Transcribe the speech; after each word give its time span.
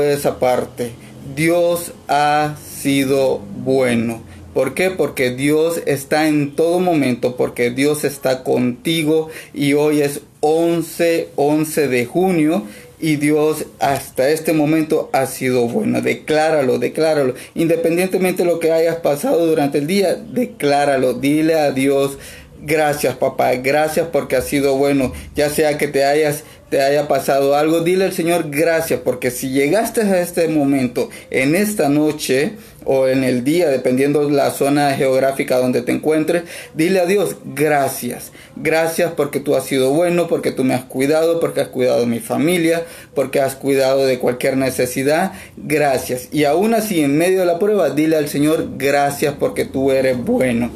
esa 0.00 0.38
parte. 0.38 0.92
Dios 1.36 1.92
ha 2.08 2.56
sido 2.80 3.40
bueno. 3.58 4.22
¿Por 4.54 4.72
qué? 4.72 4.88
Porque 4.88 5.32
Dios 5.32 5.82
está 5.84 6.28
en 6.28 6.56
todo 6.56 6.80
momento, 6.80 7.36
porque 7.36 7.70
Dios 7.70 8.04
está 8.04 8.42
contigo 8.42 9.28
y 9.52 9.74
hoy 9.74 10.00
es 10.00 10.22
11, 10.40 11.28
11 11.36 11.88
de 11.88 12.06
junio 12.06 12.62
y 13.00 13.16
Dios 13.16 13.66
hasta 13.80 14.30
este 14.30 14.54
momento 14.54 15.10
ha 15.12 15.26
sido 15.26 15.68
bueno. 15.68 16.00
Decláralo, 16.00 16.78
decláralo. 16.78 17.34
Independientemente 17.54 18.44
de 18.44 18.48
lo 18.50 18.60
que 18.60 18.72
hayas 18.72 18.96
pasado 18.96 19.46
durante 19.46 19.76
el 19.76 19.86
día, 19.86 20.14
decláralo. 20.14 21.12
Dile 21.12 21.56
a 21.56 21.70
Dios, 21.70 22.16
gracias 22.62 23.16
papá, 23.16 23.56
gracias 23.56 24.06
porque 24.10 24.36
ha 24.36 24.40
sido 24.40 24.74
bueno. 24.74 25.12
Ya 25.36 25.50
sea 25.50 25.76
que 25.76 25.88
te 25.88 26.06
hayas 26.06 26.44
te 26.72 26.80
haya 26.80 27.06
pasado 27.06 27.54
algo, 27.54 27.80
dile 27.82 28.06
al 28.06 28.14
Señor 28.14 28.46
gracias, 28.48 29.00
porque 29.04 29.30
si 29.30 29.50
llegaste 29.50 30.00
a 30.00 30.22
este 30.22 30.48
momento, 30.48 31.10
en 31.28 31.54
esta 31.54 31.90
noche 31.90 32.52
o 32.86 33.08
en 33.08 33.24
el 33.24 33.44
día, 33.44 33.68
dependiendo 33.68 34.30
la 34.30 34.50
zona 34.52 34.94
geográfica 34.94 35.58
donde 35.58 35.82
te 35.82 35.92
encuentres, 35.92 36.44
dile 36.72 37.00
a 37.00 37.04
Dios 37.04 37.36
gracias. 37.44 38.32
Gracias 38.56 39.12
porque 39.12 39.38
tú 39.38 39.54
has 39.54 39.66
sido 39.66 39.90
bueno, 39.90 40.28
porque 40.28 40.50
tú 40.50 40.64
me 40.64 40.72
has 40.72 40.84
cuidado, 40.84 41.40
porque 41.40 41.60
has 41.60 41.68
cuidado 41.68 42.00
de 42.00 42.06
mi 42.06 42.20
familia, 42.20 42.84
porque 43.14 43.40
has 43.40 43.54
cuidado 43.54 44.06
de 44.06 44.18
cualquier 44.18 44.56
necesidad. 44.56 45.32
Gracias. 45.58 46.30
Y 46.32 46.44
aún 46.44 46.72
así, 46.72 47.02
en 47.02 47.18
medio 47.18 47.40
de 47.40 47.46
la 47.46 47.58
prueba, 47.58 47.90
dile 47.90 48.16
al 48.16 48.30
Señor 48.30 48.78
gracias 48.78 49.34
porque 49.38 49.66
tú 49.66 49.92
eres 49.92 50.16
bueno 50.16 50.70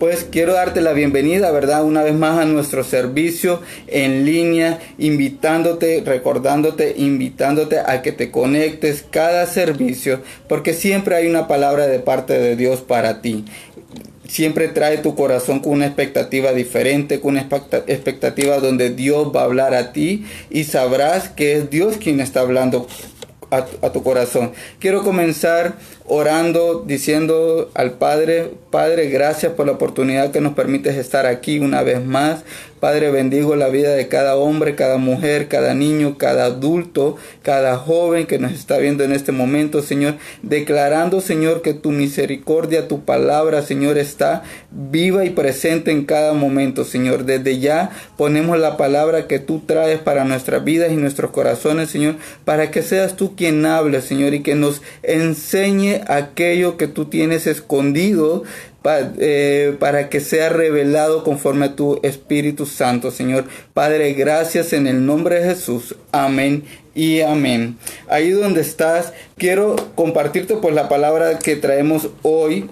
pues 0.00 0.26
quiero 0.28 0.54
darte 0.54 0.80
la 0.80 0.94
bienvenida, 0.94 1.52
¿verdad? 1.52 1.84
Una 1.84 2.02
vez 2.02 2.14
más 2.14 2.38
a 2.38 2.46
nuestro 2.46 2.82
servicio 2.82 3.60
en 3.86 4.24
línea, 4.24 4.80
invitándote, 4.96 6.02
recordándote, 6.04 6.94
invitándote 6.96 7.78
a 7.78 8.00
que 8.00 8.10
te 8.10 8.30
conectes 8.30 9.04
cada 9.08 9.46
servicio, 9.46 10.22
porque 10.48 10.72
siempre 10.72 11.16
hay 11.16 11.28
una 11.28 11.46
palabra 11.46 11.86
de 11.86 11.98
parte 12.00 12.32
de 12.38 12.56
Dios 12.56 12.80
para 12.80 13.20
ti 13.20 13.44
siempre 14.26 14.68
trae 14.68 14.98
tu 14.98 15.16
corazón 15.16 15.58
con 15.58 15.72
una 15.72 15.86
expectativa 15.86 16.52
diferente, 16.52 17.20
con 17.20 17.32
una 17.32 17.48
expectativa 17.88 18.58
donde 18.60 18.90
Dios 18.90 19.32
va 19.34 19.40
a 19.40 19.44
hablar 19.44 19.74
a 19.74 19.92
ti 19.92 20.24
y 20.50 20.64
sabrás 20.64 21.28
que 21.28 21.54
es 21.56 21.68
Dios 21.68 21.96
quien 21.96 22.20
está 22.20 22.40
hablando 22.40 22.86
a, 23.50 23.66
a, 23.82 23.92
tu 23.92 24.04
corazón. 24.04 24.52
Quiero 24.78 25.02
comenzar 25.02 25.74
orando, 26.10 26.82
diciendo 26.84 27.70
al 27.74 27.92
Padre, 27.92 28.50
Padre, 28.70 29.08
gracias 29.08 29.52
por 29.52 29.66
la 29.66 29.72
oportunidad 29.72 30.32
que 30.32 30.40
nos 30.40 30.54
permites 30.54 30.96
estar 30.96 31.24
aquí 31.24 31.60
una 31.60 31.84
vez 31.84 32.04
más. 32.04 32.42
Padre, 32.80 33.10
bendigo 33.10 33.56
la 33.56 33.68
vida 33.68 33.94
de 33.94 34.08
cada 34.08 34.36
hombre, 34.36 34.74
cada 34.74 34.96
mujer, 34.96 35.48
cada 35.48 35.74
niño, 35.74 36.16
cada 36.16 36.46
adulto, 36.46 37.16
cada 37.42 37.76
joven 37.76 38.26
que 38.26 38.38
nos 38.38 38.52
está 38.52 38.78
viendo 38.78 39.04
en 39.04 39.12
este 39.12 39.32
momento, 39.32 39.82
Señor, 39.82 40.14
declarando, 40.42 41.20
Señor, 41.20 41.60
que 41.60 41.74
tu 41.74 41.90
misericordia, 41.90 42.88
tu 42.88 43.04
palabra, 43.04 43.60
Señor, 43.60 43.98
está 43.98 44.44
viva 44.70 45.26
y 45.26 45.30
presente 45.30 45.90
en 45.90 46.06
cada 46.06 46.32
momento, 46.32 46.84
Señor. 46.84 47.24
Desde 47.24 47.58
ya 47.58 47.90
ponemos 48.16 48.58
la 48.58 48.78
palabra 48.78 49.26
que 49.26 49.38
tú 49.38 49.60
traes 49.66 49.98
para 49.98 50.24
nuestras 50.24 50.64
vidas 50.64 50.90
y 50.90 50.96
nuestros 50.96 51.32
corazones, 51.32 51.90
Señor, 51.90 52.16
para 52.46 52.70
que 52.70 52.82
seas 52.82 53.14
tú 53.14 53.36
quien 53.36 53.66
hable, 53.66 54.00
Señor, 54.00 54.32
y 54.32 54.40
que 54.40 54.54
nos 54.54 54.80
enseñe 55.02 55.99
aquello 56.06 56.76
que 56.76 56.86
tú 56.86 57.06
tienes 57.06 57.46
escondido 57.46 58.44
eh, 58.84 59.76
para 59.78 60.08
que 60.08 60.20
sea 60.20 60.48
revelado 60.48 61.22
conforme 61.22 61.66
a 61.66 61.76
tu 61.76 62.00
Espíritu 62.02 62.66
Santo, 62.66 63.10
Señor. 63.10 63.44
Padre, 63.74 64.14
gracias 64.14 64.72
en 64.72 64.86
el 64.86 65.04
nombre 65.04 65.40
de 65.40 65.54
Jesús. 65.54 65.96
Amén 66.12 66.64
y 66.94 67.20
amén. 67.20 67.76
Ahí 68.08 68.30
donde 68.30 68.62
estás, 68.62 69.12
quiero 69.36 69.76
compartirte 69.94 70.56
pues 70.56 70.74
la 70.74 70.88
palabra 70.88 71.38
que 71.38 71.56
traemos 71.56 72.08
hoy. 72.22 72.70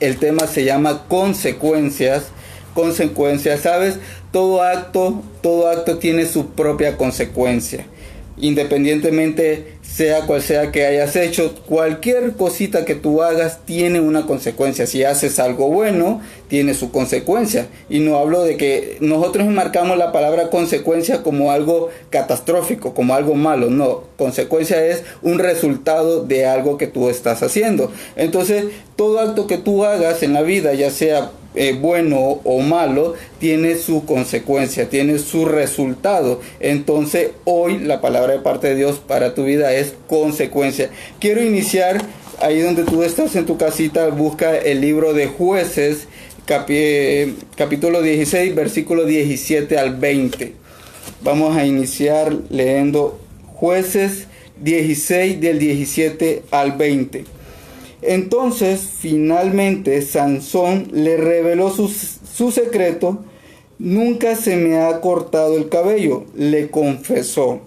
El 0.00 0.18
tema 0.18 0.46
se 0.46 0.64
llama 0.64 1.06
consecuencias. 1.08 2.26
Consecuencias, 2.74 3.60
¿sabes? 3.60 3.96
Todo 4.32 4.62
acto, 4.62 5.22
todo 5.40 5.68
acto 5.68 5.96
tiene 5.96 6.26
su 6.26 6.50
propia 6.50 6.98
consecuencia 6.98 7.86
independientemente 8.38 9.75
sea 9.88 10.26
cual 10.26 10.42
sea 10.42 10.72
que 10.72 10.84
hayas 10.84 11.16
hecho, 11.16 11.54
cualquier 11.66 12.32
cosita 12.32 12.84
que 12.84 12.94
tú 12.94 13.22
hagas 13.22 13.60
tiene 13.64 14.00
una 14.00 14.26
consecuencia. 14.26 14.86
Si 14.86 15.04
haces 15.04 15.38
algo 15.38 15.70
bueno, 15.70 16.20
tiene 16.48 16.74
su 16.74 16.90
consecuencia. 16.90 17.68
Y 17.88 18.00
no 18.00 18.18
hablo 18.18 18.42
de 18.42 18.56
que 18.56 18.98
nosotros 19.00 19.46
marcamos 19.46 19.96
la 19.96 20.12
palabra 20.12 20.50
consecuencia 20.50 21.22
como 21.22 21.50
algo 21.50 21.88
catastrófico, 22.10 22.92
como 22.92 23.14
algo 23.14 23.34
malo. 23.34 23.70
No, 23.70 24.04
consecuencia 24.18 24.84
es 24.84 25.02
un 25.22 25.38
resultado 25.38 26.24
de 26.24 26.46
algo 26.46 26.76
que 26.76 26.86
tú 26.86 27.08
estás 27.08 27.42
haciendo. 27.42 27.90
Entonces, 28.16 28.66
todo 28.96 29.20
acto 29.20 29.46
que 29.46 29.58
tú 29.58 29.84
hagas 29.84 30.22
en 30.22 30.34
la 30.34 30.42
vida, 30.42 30.74
ya 30.74 30.90
sea 30.90 31.30
eh, 31.56 31.76
bueno 31.78 32.40
o 32.44 32.60
malo, 32.60 33.14
tiene 33.40 33.76
su 33.76 34.04
consecuencia, 34.04 34.88
tiene 34.88 35.18
su 35.18 35.46
resultado. 35.46 36.40
Entonces 36.60 37.30
hoy 37.44 37.78
la 37.78 38.00
palabra 38.00 38.34
de 38.34 38.40
parte 38.40 38.68
de 38.68 38.76
Dios 38.76 39.00
para 39.04 39.34
tu 39.34 39.44
vida 39.44 39.72
es 39.74 39.94
consecuencia. 40.06 40.90
Quiero 41.18 41.42
iniciar 41.42 42.00
ahí 42.40 42.60
donde 42.60 42.84
tú 42.84 43.02
estás 43.02 43.34
en 43.36 43.46
tu 43.46 43.56
casita, 43.56 44.08
busca 44.08 44.56
el 44.56 44.80
libro 44.80 45.14
de 45.14 45.26
jueces, 45.26 46.08
capítulo 46.46 48.02
16, 48.02 48.54
versículo 48.54 49.04
17 49.04 49.78
al 49.78 49.96
20. 49.96 50.52
Vamos 51.22 51.56
a 51.56 51.64
iniciar 51.64 52.36
leyendo 52.50 53.18
jueces 53.54 54.26
16 54.60 55.40
del 55.40 55.58
17 55.58 56.42
al 56.50 56.72
20. 56.72 57.35
Entonces, 58.02 58.88
finalmente, 58.98 60.00
Sansón 60.02 60.88
le 60.92 61.16
reveló 61.16 61.70
su, 61.70 61.88
su, 61.88 62.50
secreto. 62.50 63.24
Nunca 63.78 64.36
se 64.36 64.56
me 64.56 64.78
ha 64.78 65.00
cortado 65.00 65.56
el 65.56 65.68
cabello, 65.68 66.24
le 66.34 66.70
confesó, 66.70 67.60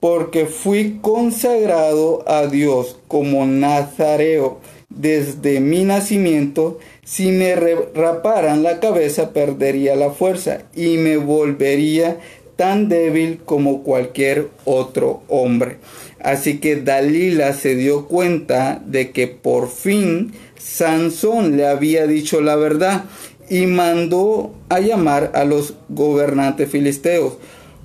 porque 0.00 0.46
fui 0.46 0.98
consagrado 1.00 2.24
a 2.26 2.46
Dios 2.46 2.98
como 3.08 3.46
nazareo 3.46 4.58
desde 4.90 5.60
mi 5.60 5.84
nacimiento. 5.84 6.78
Si 7.04 7.32
me 7.32 7.54
raparan 7.54 8.62
la 8.62 8.80
cabeza, 8.80 9.32
perdería 9.32 9.96
la 9.96 10.10
fuerza 10.10 10.62
y 10.74 10.98
me 10.98 11.16
volvería 11.16 12.18
tan 12.56 12.90
débil 12.90 13.40
como 13.46 13.82
cualquier 13.82 14.48
otro 14.66 15.22
hombre. 15.28 15.78
Así 16.22 16.58
que 16.58 16.76
Dalila 16.76 17.52
se 17.52 17.74
dio 17.74 18.06
cuenta 18.06 18.82
de 18.84 19.10
que 19.10 19.26
por 19.26 19.68
fin 19.70 20.32
Sansón 20.58 21.56
le 21.56 21.66
había 21.66 22.06
dicho 22.06 22.40
la 22.40 22.56
verdad 22.56 23.04
y 23.48 23.66
mandó 23.66 24.52
a 24.68 24.80
llamar 24.80 25.32
a 25.34 25.44
los 25.44 25.74
gobernantes 25.88 26.70
filisteos. 26.70 27.34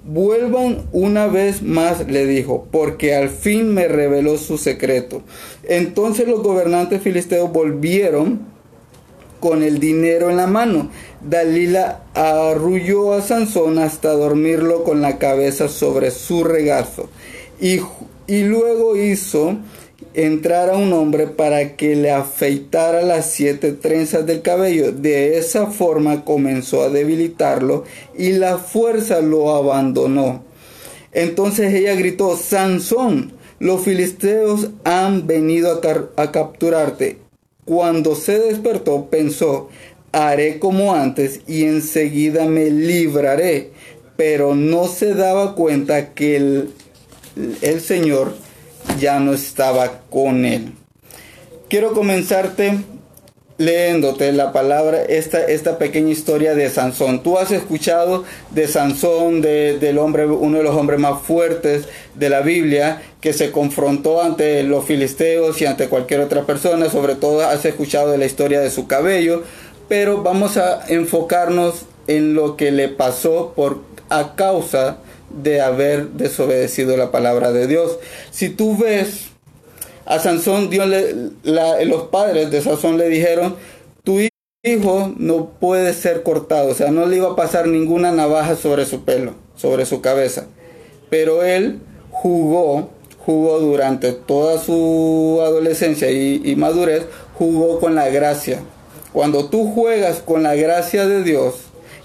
Vuelvan 0.05 0.83
una 0.91 1.25
vez 1.25 1.63
más, 1.63 2.07
le 2.07 2.27
dijo, 2.27 2.67
porque 2.71 3.15
al 3.15 3.29
fin 3.29 3.73
me 3.73 3.87
reveló 3.87 4.37
su 4.37 4.59
secreto. 4.59 5.23
Entonces 5.63 6.27
los 6.27 6.43
gobernantes 6.43 7.01
filisteos 7.01 7.51
volvieron 7.51 8.41
con 9.39 9.63
el 9.63 9.79
dinero 9.79 10.29
en 10.29 10.37
la 10.37 10.45
mano. 10.45 10.91
Dalila 11.21 12.03
arrulló 12.13 13.13
a 13.13 13.21
Sansón 13.21 13.79
hasta 13.79 14.11
dormirlo 14.11 14.83
con 14.83 15.01
la 15.01 15.17
cabeza 15.17 15.67
sobre 15.67 16.11
su 16.11 16.43
regazo. 16.43 17.09
Y 17.59 17.79
y 18.27 18.43
luego 18.43 18.95
hizo 18.95 19.57
entrar 20.13 20.69
a 20.69 20.77
un 20.77 20.93
hombre 20.93 21.27
para 21.27 21.75
que 21.75 21.95
le 21.95 22.11
afeitara 22.11 23.01
las 23.01 23.31
siete 23.31 23.73
trenzas 23.73 24.25
del 24.25 24.41
cabello. 24.41 24.91
De 24.91 25.37
esa 25.37 25.67
forma 25.67 26.23
comenzó 26.23 26.83
a 26.83 26.89
debilitarlo 26.89 27.83
y 28.17 28.33
la 28.33 28.57
fuerza 28.57 29.21
lo 29.21 29.53
abandonó. 29.55 30.43
Entonces 31.11 31.73
ella 31.73 31.95
gritó, 31.95 32.35
Sansón, 32.37 33.33
los 33.59 33.81
filisteos 33.81 34.69
han 34.83 35.27
venido 35.27 35.81
a, 36.17 36.31
capturarte. 36.31 37.19
Cuando 37.63 38.15
se 38.15 38.37
despertó 38.39 39.07
pensó, 39.09 39.69
haré 40.11 40.59
como 40.59 40.93
antes 40.93 41.41
y 41.47 41.63
enseguida 41.63 42.45
me 42.45 42.69
libraré. 42.69 43.71
Pero 44.17 44.55
no 44.55 44.87
se 44.87 45.13
daba 45.13 45.55
cuenta 45.55 46.13
que 46.13 46.37
el 46.37 46.69
el 47.61 47.81
Señor 47.81 48.35
ya 48.99 49.19
no 49.19 49.33
estaba 49.33 50.01
con 50.09 50.45
él. 50.45 50.73
Quiero 51.69 51.93
comenzarte 51.93 52.79
leyéndote 53.57 54.31
la 54.33 54.51
palabra, 54.51 55.01
esta, 55.01 55.45
esta 55.45 55.77
pequeña 55.77 56.11
historia 56.11 56.55
de 56.55 56.69
Sansón. 56.69 57.23
Tú 57.23 57.37
has 57.37 57.51
escuchado 57.51 58.25
de 58.51 58.67
Sansón, 58.67 59.41
del 59.41 59.97
hombre, 59.97 60.25
uno 60.25 60.57
de 60.57 60.63
los 60.63 60.75
hombres 60.75 60.99
más 60.99 61.21
fuertes 61.21 61.87
de 62.15 62.29
la 62.29 62.41
Biblia, 62.41 63.01
que 63.21 63.33
se 63.33 63.51
confrontó 63.51 64.21
ante 64.21 64.63
los 64.63 64.85
filisteos 64.85 65.61
y 65.61 65.65
ante 65.65 65.87
cualquier 65.87 66.21
otra 66.21 66.43
persona. 66.43 66.89
Sobre 66.89 67.15
todo 67.15 67.41
has 67.41 67.63
escuchado 67.65 68.11
de 68.11 68.17
la 68.17 68.25
historia 68.25 68.59
de 68.59 68.69
su 68.69 68.87
cabello. 68.87 69.43
Pero 69.87 70.23
vamos 70.23 70.57
a 70.57 70.85
enfocarnos 70.87 71.85
en 72.07 72.33
lo 72.33 72.57
que 72.57 72.71
le 72.71 72.89
pasó 72.89 73.53
por 73.55 73.81
a 74.09 74.35
causa 74.35 74.97
de 75.29 75.61
haber 75.61 76.09
desobedecido 76.09 76.97
la 76.97 77.11
palabra 77.11 77.51
de 77.51 77.67
Dios. 77.67 77.97
Si 78.31 78.49
tú 78.49 78.77
ves 78.77 79.27
a 80.05 80.19
Sansón, 80.19 80.69
Dios 80.69 80.87
le, 80.87 81.85
los 81.85 82.03
padres 82.03 82.51
de 82.51 82.61
Sansón 82.61 82.97
le 82.97 83.09
dijeron, 83.09 83.55
tu 84.03 84.19
hijo 84.63 85.13
no 85.17 85.51
puede 85.59 85.93
ser 85.93 86.23
cortado, 86.23 86.69
o 86.69 86.73
sea, 86.73 86.91
no 86.91 87.05
le 87.05 87.17
iba 87.17 87.31
a 87.31 87.35
pasar 87.35 87.67
ninguna 87.67 88.11
navaja 88.11 88.55
sobre 88.55 88.85
su 88.85 89.03
pelo, 89.03 89.33
sobre 89.55 89.85
su 89.85 90.01
cabeza. 90.01 90.45
Pero 91.09 91.43
él 91.43 91.79
jugó, 92.11 92.89
jugó 93.25 93.59
durante 93.59 94.11
toda 94.11 94.59
su 94.59 95.39
adolescencia 95.41 96.11
y, 96.11 96.41
y 96.43 96.55
madurez, 96.55 97.03
jugó 97.37 97.79
con 97.79 97.95
la 97.95 98.09
gracia. 98.09 98.59
Cuando 99.11 99.49
tú 99.49 99.71
juegas 99.71 100.17
con 100.17 100.43
la 100.43 100.55
gracia 100.55 101.07
de 101.07 101.23
Dios 101.23 101.55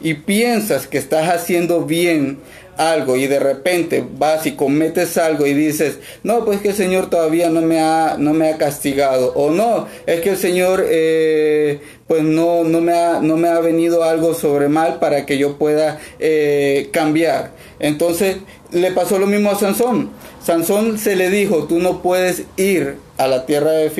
y 0.00 0.14
piensas 0.14 0.86
que 0.86 0.98
estás 0.98 1.28
haciendo 1.28 1.82
bien 1.82 2.38
algo 2.80 3.16
y 3.16 3.26
de 3.26 3.38
repente 3.38 4.02
vas 4.16 4.46
y 4.46 4.52
cometes 4.52 5.18
algo 5.18 5.46
y 5.46 5.52
dices, 5.52 5.98
no, 6.22 6.44
pues 6.44 6.60
que 6.60 6.68
el 6.68 6.74
Señor 6.74 7.10
todavía 7.10 7.50
no 7.50 7.60
me 7.60 7.80
ha, 7.80 8.16
no 8.18 8.32
me 8.32 8.48
ha 8.48 8.56
castigado, 8.56 9.32
o 9.34 9.50
no, 9.50 9.86
es 10.06 10.20
que 10.22 10.30
el 10.30 10.36
Señor 10.38 10.84
eh, 10.88 11.80
pues 12.08 12.22
no, 12.22 12.64
no, 12.64 12.80
me 12.80 12.94
ha, 12.94 13.20
no 13.20 13.36
me 13.36 13.48
ha 13.48 13.60
venido 13.60 14.02
algo 14.02 14.34
sobre 14.34 14.68
mal 14.68 14.98
para 14.98 15.26
que 15.26 15.36
yo 15.36 15.58
pueda 15.58 16.00
eh, 16.18 16.88
cambiar. 16.90 17.52
Entonces 17.80 18.36
le 18.72 18.92
pasó 18.92 19.18
lo 19.18 19.26
mismo 19.26 19.50
a 19.50 19.58
Sansón. 19.58 20.10
Sansón 20.44 20.98
se 20.98 21.16
le 21.16 21.30
dijo, 21.30 21.64
tú 21.64 21.80
no 21.80 22.02
puedes 22.02 22.44
ir 22.56 22.96
a 23.16 23.26
la 23.26 23.44
tierra 23.44 23.72
de, 23.72 23.90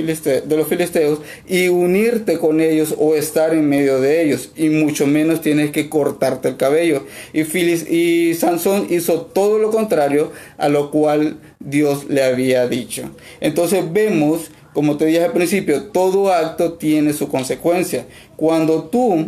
los 0.48 0.66
filisteos 0.66 1.20
y 1.46 1.68
unirte 1.68 2.38
con 2.38 2.60
ellos 2.60 2.94
o 2.98 3.14
estar 3.14 3.52
en 3.52 3.68
medio 3.68 4.00
de 4.00 4.22
ellos, 4.22 4.50
y 4.56 4.70
mucho 4.70 5.06
menos 5.06 5.42
tienes 5.42 5.70
que 5.70 5.90
cortarte 5.90 6.48
el 6.48 6.56
cabello. 6.56 7.04
Y, 7.34 7.40
y 7.40 8.34
Sansón 8.34 8.86
hizo 8.88 9.22
todo 9.22 9.58
lo 9.58 9.70
contrario 9.70 10.32
a 10.56 10.68
lo 10.68 10.90
cual 10.90 11.38
Dios 11.58 12.06
le 12.08 12.22
había 12.22 12.66
dicho. 12.68 13.10
Entonces 13.40 13.92
vemos, 13.92 14.50
como 14.72 14.96
te 14.96 15.06
dije 15.06 15.24
al 15.24 15.32
principio, 15.32 15.84
todo 15.84 16.32
acto 16.32 16.74
tiene 16.74 17.12
su 17.12 17.28
consecuencia. 17.28 18.06
Cuando 18.36 18.84
tú 18.84 19.26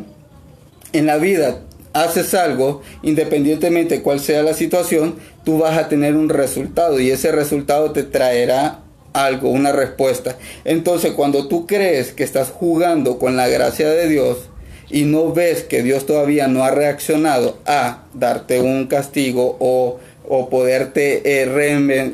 en 0.94 1.06
la 1.06 1.18
vida 1.18 1.60
haces 1.92 2.34
algo, 2.34 2.82
independientemente 3.02 4.02
cuál 4.02 4.20
sea 4.20 4.42
la 4.42 4.54
situación, 4.54 5.16
tú 5.44 5.58
vas 5.58 5.76
a 5.76 5.88
tener 5.88 6.16
un 6.16 6.28
resultado 6.28 7.00
y 7.00 7.10
ese 7.10 7.32
resultado 7.32 7.92
te 7.92 8.02
traerá 8.02 8.80
algo, 9.12 9.50
una 9.50 9.72
respuesta. 9.72 10.36
Entonces, 10.64 11.12
cuando 11.12 11.48
tú 11.48 11.66
crees 11.66 12.12
que 12.12 12.24
estás 12.24 12.50
jugando 12.50 13.18
con 13.18 13.36
la 13.36 13.48
gracia 13.48 13.88
de 13.88 14.08
Dios 14.08 14.48
y 14.88 15.04
no 15.04 15.32
ves 15.32 15.62
que 15.62 15.82
Dios 15.82 16.06
todavía 16.06 16.48
no 16.48 16.64
ha 16.64 16.70
reaccionado 16.70 17.58
a 17.66 18.04
darte 18.14 18.60
un 18.60 18.86
castigo 18.86 19.56
o, 19.58 19.98
o 20.34 20.48
poderte 20.48 21.18
eh, 21.26 21.46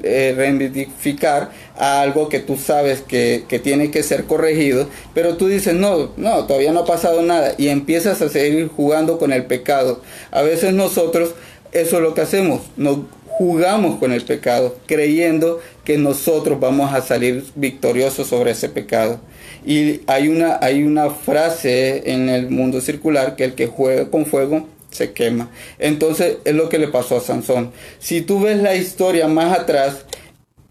eh, 0.03 0.35
reivindicar 0.37 1.53
a 1.77 2.01
algo 2.01 2.29
que 2.29 2.41
tú 2.41 2.57
sabes 2.57 3.01
que, 3.01 3.45
que, 3.47 3.61
tiene 3.61 3.93
que 3.93 4.03
ser 4.03 4.25
corregido, 4.25 4.89
pero 5.15 5.37
tú 5.37 5.47
dices, 5.47 5.75
no, 5.75 6.11
no, 6.17 6.45
todavía 6.47 6.73
no 6.73 6.81
ha 6.81 6.85
pasado 6.85 7.23
nada 7.23 7.55
y 7.59 7.69
empiezas 7.69 8.21
a 8.21 8.29
seguir 8.29 8.67
jugando 8.75 9.19
con 9.19 9.33
el 9.33 9.45
pecado. 9.45 10.03
A 10.33 10.43
veces 10.43 10.75
nosotros 10.75 11.37
eso 11.71 11.97
es 11.99 12.03
lo 12.03 12.13
que 12.15 12.23
hacemos, 12.23 12.63
nos 12.77 12.99
jugamos 13.29 14.01
con 14.01 14.11
el 14.11 14.25
pecado, 14.25 14.77
creyendo 14.87 15.61
que 15.85 15.97
nosotros 15.97 16.59
vamos 16.59 16.93
a 16.93 17.03
salir 17.03 17.45
victoriosos 17.55 18.27
sobre 18.27 18.51
ese 18.51 18.69
pecado. 18.69 19.21
Y 19.65 20.01
hay 20.09 20.27
una, 20.27 20.59
hay 20.61 20.83
una 20.83 21.11
frase 21.11 22.11
en 22.13 22.29
el 22.31 22.51
mundo 22.51 22.81
circular 22.81 23.37
que 23.37 23.45
el 23.45 23.55
que 23.55 23.69
juega 23.69 24.11
con 24.11 24.27
fuego 24.27 24.67
se 24.91 25.13
quema. 25.13 25.51
Entonces 25.79 26.39
es 26.45 26.55
lo 26.55 26.69
que 26.69 26.79
le 26.79 26.89
pasó 26.89 27.17
a 27.17 27.21
Sansón. 27.21 27.73
Si 27.99 28.21
tú 28.21 28.41
ves 28.41 28.63
la 28.63 28.75
historia 28.75 29.29
más 29.29 29.59
atrás, 29.59 30.05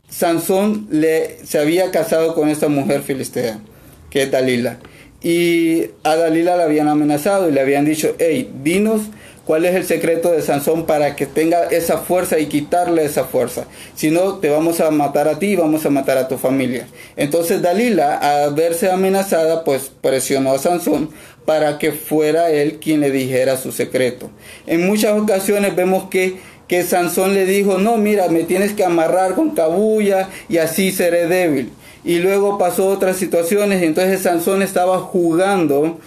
Sansón 0.09 0.87
le, 0.89 1.37
se 1.45 1.59
había 1.59 1.91
casado 1.91 2.33
con 2.33 2.49
esta 2.49 2.69
mujer 2.69 3.01
filistea, 3.01 3.59
que 4.09 4.23
es 4.23 4.31
Dalila. 4.31 4.79
Y 5.21 5.85
a 6.03 6.15
Dalila 6.15 6.55
la 6.55 6.63
habían 6.63 6.87
amenazado 6.87 7.49
y 7.49 7.51
le 7.51 7.61
habían 7.61 7.85
dicho, 7.85 8.15
hey, 8.19 8.51
dinos 8.63 9.01
¿Cuál 9.47 9.63
es 9.63 9.75
el 9.75 9.85
secreto 9.85 10.33
de 10.33 10.41
Sansón 10.41 10.85
para 10.85 11.15
que 11.15 11.25
tenga 11.25 11.63
esa 11.69 11.99
fuerza 11.99 12.37
y 12.37 12.47
quitarle 12.47 13.05
esa 13.05 13.23
fuerza? 13.23 13.63
Si 13.95 14.11
no, 14.11 14.39
te 14.39 14.49
vamos 14.49 14.81
a 14.81 14.91
matar 14.91 15.29
a 15.29 15.39
ti 15.39 15.51
y 15.51 15.55
vamos 15.55 15.85
a 15.85 15.89
matar 15.89 16.17
a 16.17 16.27
tu 16.27 16.37
familia. 16.37 16.85
Entonces 17.15 17.61
Dalila, 17.61 18.17
al 18.17 18.53
verse 18.55 18.91
amenazada, 18.91 19.63
pues 19.63 19.89
presionó 20.01 20.51
a 20.51 20.59
Sansón 20.59 21.11
para 21.45 21.77
que 21.77 21.93
fuera 21.93 22.51
él 22.51 22.79
quien 22.81 22.99
le 22.99 23.09
dijera 23.09 23.55
su 23.55 23.71
secreto. 23.71 24.29
En 24.65 24.85
muchas 24.85 25.17
ocasiones 25.17 25.77
vemos 25.77 26.09
que, 26.09 26.35
que 26.67 26.83
Sansón 26.83 27.33
le 27.33 27.45
dijo, 27.45 27.77
no, 27.77 27.95
mira, 27.95 28.27
me 28.27 28.43
tienes 28.43 28.73
que 28.73 28.83
amarrar 28.83 29.33
con 29.33 29.51
cabulla 29.51 30.27
y 30.49 30.57
así 30.57 30.91
seré 30.91 31.27
débil. 31.27 31.71
Y 32.03 32.19
luego 32.19 32.57
pasó 32.57 32.89
otras 32.89 33.15
situaciones 33.15 33.81
y 33.81 33.85
entonces 33.85 34.23
Sansón 34.23 34.61
estaba 34.61 34.99
jugando 34.99 35.99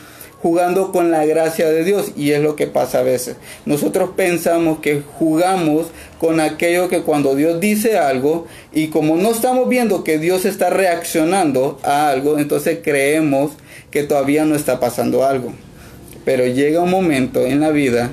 jugando 0.42 0.90
con 0.90 1.10
la 1.10 1.26
gracia 1.26 1.68
de 1.68 1.84
Dios 1.84 2.12
y 2.16 2.30
es 2.30 2.42
lo 2.42 2.56
que 2.56 2.66
pasa 2.66 3.00
a 3.00 3.02
veces. 3.02 3.36
Nosotros 3.66 4.10
pensamos 4.16 4.78
que 4.80 5.02
jugamos 5.18 5.88
con 6.18 6.40
aquello 6.40 6.88
que 6.88 7.02
cuando 7.02 7.34
Dios 7.34 7.60
dice 7.60 7.98
algo 7.98 8.46
y 8.72 8.88
como 8.88 9.16
no 9.16 9.30
estamos 9.30 9.68
viendo 9.68 10.02
que 10.02 10.18
Dios 10.18 10.44
está 10.44 10.70
reaccionando 10.70 11.78
a 11.82 12.08
algo, 12.08 12.38
entonces 12.38 12.78
creemos 12.82 13.52
que 13.90 14.02
todavía 14.02 14.44
no 14.44 14.54
está 14.54 14.80
pasando 14.80 15.24
algo. 15.24 15.52
Pero 16.24 16.46
llega 16.46 16.82
un 16.82 16.90
momento 16.90 17.44
en 17.46 17.60
la 17.60 17.70
vida, 17.70 18.10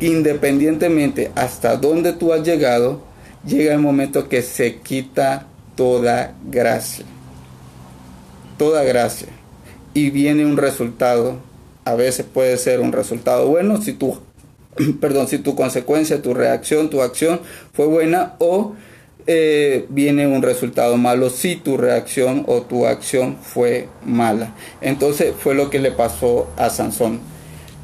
independientemente 0.00 1.30
hasta 1.34 1.76
dónde 1.76 2.12
tú 2.12 2.32
has 2.32 2.42
llegado, 2.42 3.00
llega 3.46 3.72
el 3.72 3.80
momento 3.80 4.28
que 4.28 4.42
se 4.42 4.76
quita 4.76 5.46
toda 5.76 6.34
gracia. 6.50 7.06
Toda 8.58 8.84
gracia. 8.84 9.28
Y 9.94 10.10
viene 10.10 10.44
un 10.44 10.56
resultado 10.56 11.49
a 11.90 11.94
veces 11.94 12.24
puede 12.24 12.56
ser 12.56 12.80
un 12.80 12.92
resultado 12.92 13.48
bueno 13.48 13.82
si 13.82 13.92
tu, 13.92 14.16
perdón, 15.00 15.28
si 15.28 15.38
tu 15.38 15.54
consecuencia, 15.54 16.22
tu 16.22 16.34
reacción, 16.34 16.88
tu 16.88 17.02
acción 17.02 17.40
fue 17.72 17.86
buena 17.86 18.36
o 18.38 18.74
eh, 19.26 19.86
viene 19.88 20.26
un 20.26 20.42
resultado 20.42 20.96
malo 20.96 21.30
si 21.30 21.56
tu 21.56 21.76
reacción 21.76 22.44
o 22.46 22.62
tu 22.62 22.86
acción 22.86 23.36
fue 23.42 23.88
mala. 24.04 24.54
Entonces 24.80 25.34
fue 25.38 25.54
lo 25.54 25.68
que 25.68 25.80
le 25.80 25.90
pasó 25.90 26.48
a 26.56 26.70
Sansón. 26.70 27.20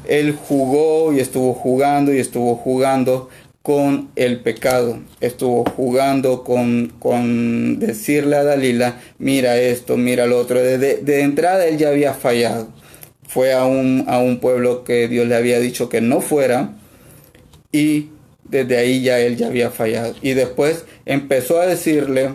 Él 0.07 0.33
jugó 0.33 1.11
y 1.11 1.19
estuvo 1.19 1.53
jugando 1.53 2.13
y 2.13 2.19
estuvo 2.19 2.55
jugando 2.55 3.29
con 3.61 4.09
el 4.15 4.39
pecado. 4.39 4.99
Estuvo 5.19 5.65
jugando 5.65 6.45
con, 6.45 6.93
con 6.99 7.79
decirle 7.79 8.37
a 8.37 8.43
Dalila, 8.45 9.01
mira 9.19 9.57
esto, 9.57 9.97
mira 9.97 10.25
lo 10.25 10.39
otro. 10.39 10.59
de 10.61 11.21
entrada 11.21 11.67
él 11.67 11.77
ya 11.77 11.89
había 11.89 12.13
fallado 12.13 12.67
fue 13.27 13.53
a 13.53 13.65
un, 13.65 14.05
a 14.07 14.19
un 14.19 14.39
pueblo 14.39 14.83
que 14.83 15.07
Dios 15.07 15.27
le 15.27 15.35
había 15.35 15.59
dicho 15.59 15.89
que 15.89 16.01
no 16.01 16.21
fuera 16.21 16.71
y 17.71 18.09
desde 18.49 18.77
ahí 18.77 19.01
ya 19.01 19.19
él 19.19 19.37
ya 19.37 19.47
había 19.47 19.71
fallado. 19.71 20.15
Y 20.21 20.33
después 20.33 20.85
empezó 21.05 21.59
a 21.59 21.67
decirle, 21.67 22.31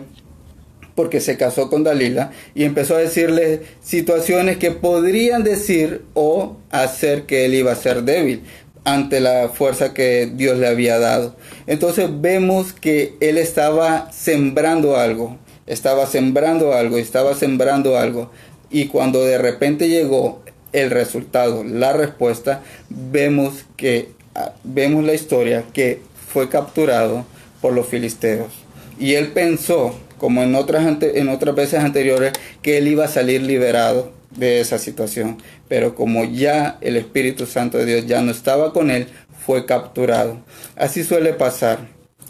porque 0.95 1.19
se 1.19 1.37
casó 1.37 1.69
con 1.69 1.83
Dalila, 1.83 2.31
y 2.53 2.63
empezó 2.63 2.95
a 2.95 2.99
decirle 2.99 3.61
situaciones 3.81 4.57
que 4.57 4.71
podrían 4.71 5.43
decir 5.43 6.03
o 6.13 6.57
hacer 6.69 7.23
que 7.23 7.45
él 7.45 7.55
iba 7.55 7.71
a 7.71 7.75
ser 7.75 8.03
débil 8.03 8.43
ante 8.85 9.21
la 9.21 9.49
fuerza 9.49 9.93
que 9.93 10.29
Dios 10.33 10.57
le 10.57 10.67
había 10.67 10.99
dado. 10.99 11.35
Entonces 11.67 12.09
vemos 12.21 12.73
que 12.73 13.15
él 13.21 13.37
estaba 13.37 14.11
sembrando 14.11 14.97
algo, 14.97 15.37
estaba 15.65 16.05
sembrando 16.05 16.73
algo, 16.73 16.97
estaba 16.97 17.33
sembrando 17.33 17.97
algo. 17.97 18.29
Y 18.69 18.87
cuando 18.87 19.23
de 19.23 19.37
repente 19.37 19.87
llegó 19.87 20.43
el 20.73 20.89
resultado, 20.89 21.63
la 21.63 21.93
respuesta, 21.93 22.61
vemos 22.89 23.65
que 23.77 24.09
ah, 24.35 24.53
vemos 24.63 25.03
la 25.05 25.13
historia 25.13 25.63
que 25.71 26.01
fue 26.27 26.49
capturado 26.49 27.25
por 27.61 27.73
los 27.73 27.87
filisteos. 27.87 28.51
Y 28.99 29.13
él 29.13 29.29
pensó, 29.29 29.95
como 30.17 30.43
en 30.43 30.55
otras, 30.55 30.85
en 31.01 31.29
otras 31.29 31.55
veces 31.55 31.79
anteriores, 31.79 32.33
que 32.61 32.77
él 32.77 32.87
iba 32.87 33.05
a 33.05 33.07
salir 33.07 33.41
liberado 33.43 34.11
de 34.35 34.59
esa 34.59 34.79
situación. 34.79 35.37
Pero 35.67 35.95
como 35.95 36.25
ya 36.25 36.77
el 36.81 36.97
Espíritu 36.97 37.45
Santo 37.45 37.77
de 37.77 37.85
Dios 37.85 38.07
ya 38.07 38.21
no 38.21 38.31
estaba 38.31 38.73
con 38.73 38.89
él, 38.91 39.07
fue 39.45 39.65
capturado. 39.65 40.39
Así 40.75 41.03
suele 41.03 41.33
pasar 41.33 41.87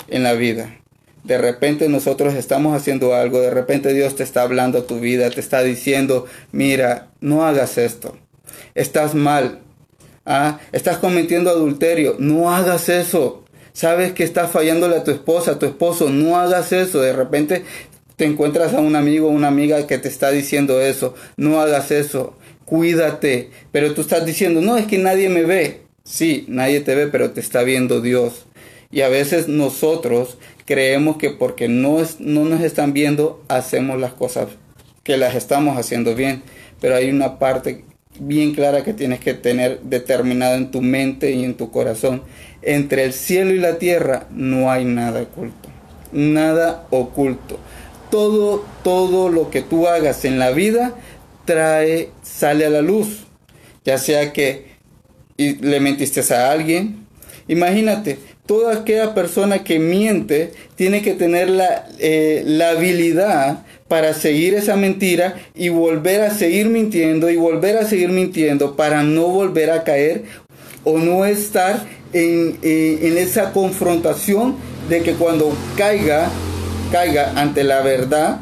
en 0.10 0.24
la 0.24 0.34
vida. 0.34 0.76
De 1.24 1.38
repente 1.38 1.88
nosotros 1.88 2.34
estamos 2.34 2.76
haciendo 2.76 3.16
algo, 3.16 3.40
de 3.40 3.52
repente 3.52 3.94
Dios 3.94 4.16
te 4.16 4.24
está 4.24 4.42
hablando 4.42 4.80
a 4.80 4.88
tu 4.88 5.00
vida, 5.00 5.30
te 5.30 5.40
está 5.40 5.64
diciendo, 5.64 6.26
mira, 6.52 7.08
no 7.22 7.46
hagas 7.46 7.78
esto 7.78 8.18
estás 8.76 9.16
mal. 9.16 9.60
Ah, 10.26 10.60
estás 10.72 10.98
cometiendo 10.98 11.50
adulterio, 11.50 12.16
no 12.20 12.54
hagas 12.54 12.90
eso. 12.90 13.44
Sabes 13.74 14.14
que 14.14 14.24
estás 14.24 14.52
fallándole 14.52 14.98
a 14.98 15.04
tu 15.04 15.12
esposa, 15.12 15.52
a 15.52 15.60
tu 15.60 15.66
esposo, 15.66 16.10
no 16.10 16.38
hagas 16.38 16.72
eso. 16.72 17.02
De 17.02 17.14
repente 17.14 17.64
te 18.16 18.26
encuentras 18.26 18.74
a 18.74 18.80
un 18.80 18.96
amigo 18.96 19.28
o 19.28 19.32
una 19.32 19.48
amiga 19.48 19.86
que 19.88 19.98
te 19.98 20.08
está 20.08 20.32
diciendo 20.32 20.82
eso, 20.82 21.16
no 21.38 21.60
hagas 21.60 21.92
eso. 21.92 22.38
Cuídate, 22.66 23.50
pero 23.72 23.94
tú 23.94 24.02
estás 24.02 24.26
diciendo, 24.26 24.62
no, 24.62 24.78
es 24.78 24.86
que 24.86 24.98
nadie 24.98 25.30
me 25.30 25.44
ve. 25.44 25.82
Sí, 26.04 26.46
nadie 26.48 26.82
te 26.82 26.96
ve, 26.96 27.08
pero 27.08 27.32
te 27.32 27.40
está 27.40 27.64
viendo 27.64 28.02
Dios. 28.02 28.46
Y 28.92 29.02
a 29.02 29.10
veces 29.10 29.48
nosotros 29.48 30.38
creemos 30.66 31.18
que 31.18 31.32
porque 31.32 31.68
no, 31.68 31.98
no 32.20 32.46
nos 32.46 32.62
están 32.62 32.94
viendo, 32.94 33.44
hacemos 33.48 34.00
las 34.00 34.14
cosas 34.14 34.50
que 35.04 35.18
las 35.18 35.36
estamos 35.36 35.78
haciendo 35.78 36.16
bien. 36.16 36.44
Pero 36.80 36.96
hay 36.96 37.10
una 37.10 37.40
parte 37.40 37.86
bien 38.20 38.54
clara 38.54 38.84
que 38.84 38.94
tienes 38.94 39.20
que 39.20 39.34
tener 39.34 39.80
determinada 39.82 40.56
en 40.56 40.72
tu 40.72 40.82
mente 40.82 41.32
y 41.32 41.44
en 41.44 41.56
tu 41.56 41.72
corazón. 41.72 42.24
Entre 42.62 43.04
el 43.04 43.14
cielo 43.14 43.52
y 43.52 43.60
la 43.60 43.78
tierra 43.78 44.28
no 44.32 44.72
hay 44.72 44.86
nada 44.86 45.22
oculto. 45.22 45.70
Nada 46.12 46.86
oculto. 46.90 47.60
Todo, 48.10 48.64
todo 48.84 49.30
lo 49.30 49.50
que 49.50 49.62
tú 49.62 49.88
hagas 49.88 50.24
en 50.26 50.40
la 50.40 50.52
vida 50.52 50.94
trae, 51.46 52.10
sale 52.22 52.66
a 52.66 52.70
la 52.70 52.82
luz. 52.82 53.26
Ya 53.84 53.98
sea 53.98 54.32
que 54.32 54.74
le 55.38 55.80
mentiste 55.80 56.22
a 56.34 56.52
alguien. 56.52 57.06
Imagínate, 57.48 58.20
toda 58.46 58.76
aquella 58.80 59.14
persona 59.14 59.64
que 59.64 59.80
miente 59.80 60.52
tiene 60.76 61.02
que 61.02 61.14
tener 61.14 61.50
la, 61.50 61.88
eh, 62.00 62.44
la 62.46 62.70
habilidad 62.70 63.66
para 63.94 64.16
seguir 64.16 64.56
esa 64.56 64.76
mentira 64.76 65.36
y 65.54 65.70
volver 65.70 66.22
a 66.22 66.32
seguir 66.32 66.68
mintiendo 66.68 67.30
y 67.30 67.36
volver 67.36 67.78
a 67.78 67.86
seguir 67.86 68.10
mintiendo 68.10 68.76
para 68.76 69.04
no 69.04 69.28
volver 69.28 69.70
a 69.70 69.84
caer 69.84 70.24
o 70.84 70.98
no 70.98 71.26
estar 71.26 71.86
en, 72.12 72.58
eh, 72.64 72.98
en 73.04 73.20
esa 73.20 73.54
confrontación 73.54 74.56
de 74.90 75.04
que 75.04 75.14
cuando 75.14 75.56
caiga, 75.78 76.28
caiga 76.92 77.34
ante 77.36 77.64
la 77.64 77.82
verdad, 77.82 78.40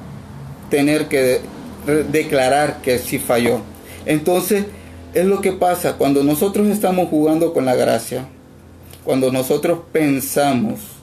tener 0.69 1.09
que 1.09 1.41
declarar 2.09 2.81
que 2.81 2.97
sí 2.97 3.19
falló. 3.19 3.59
Entonces, 4.05 4.63
es 5.13 5.25
lo 5.25 5.41
que 5.41 5.51
pasa 5.51 5.97
cuando 5.97 6.23
nosotros 6.23 6.67
estamos 6.67 7.09
jugando 7.09 7.51
con 7.51 7.65
la 7.65 7.75
gracia, 7.75 8.25
cuando 9.03 9.33
nosotros 9.33 9.79
pensamos 9.91 11.00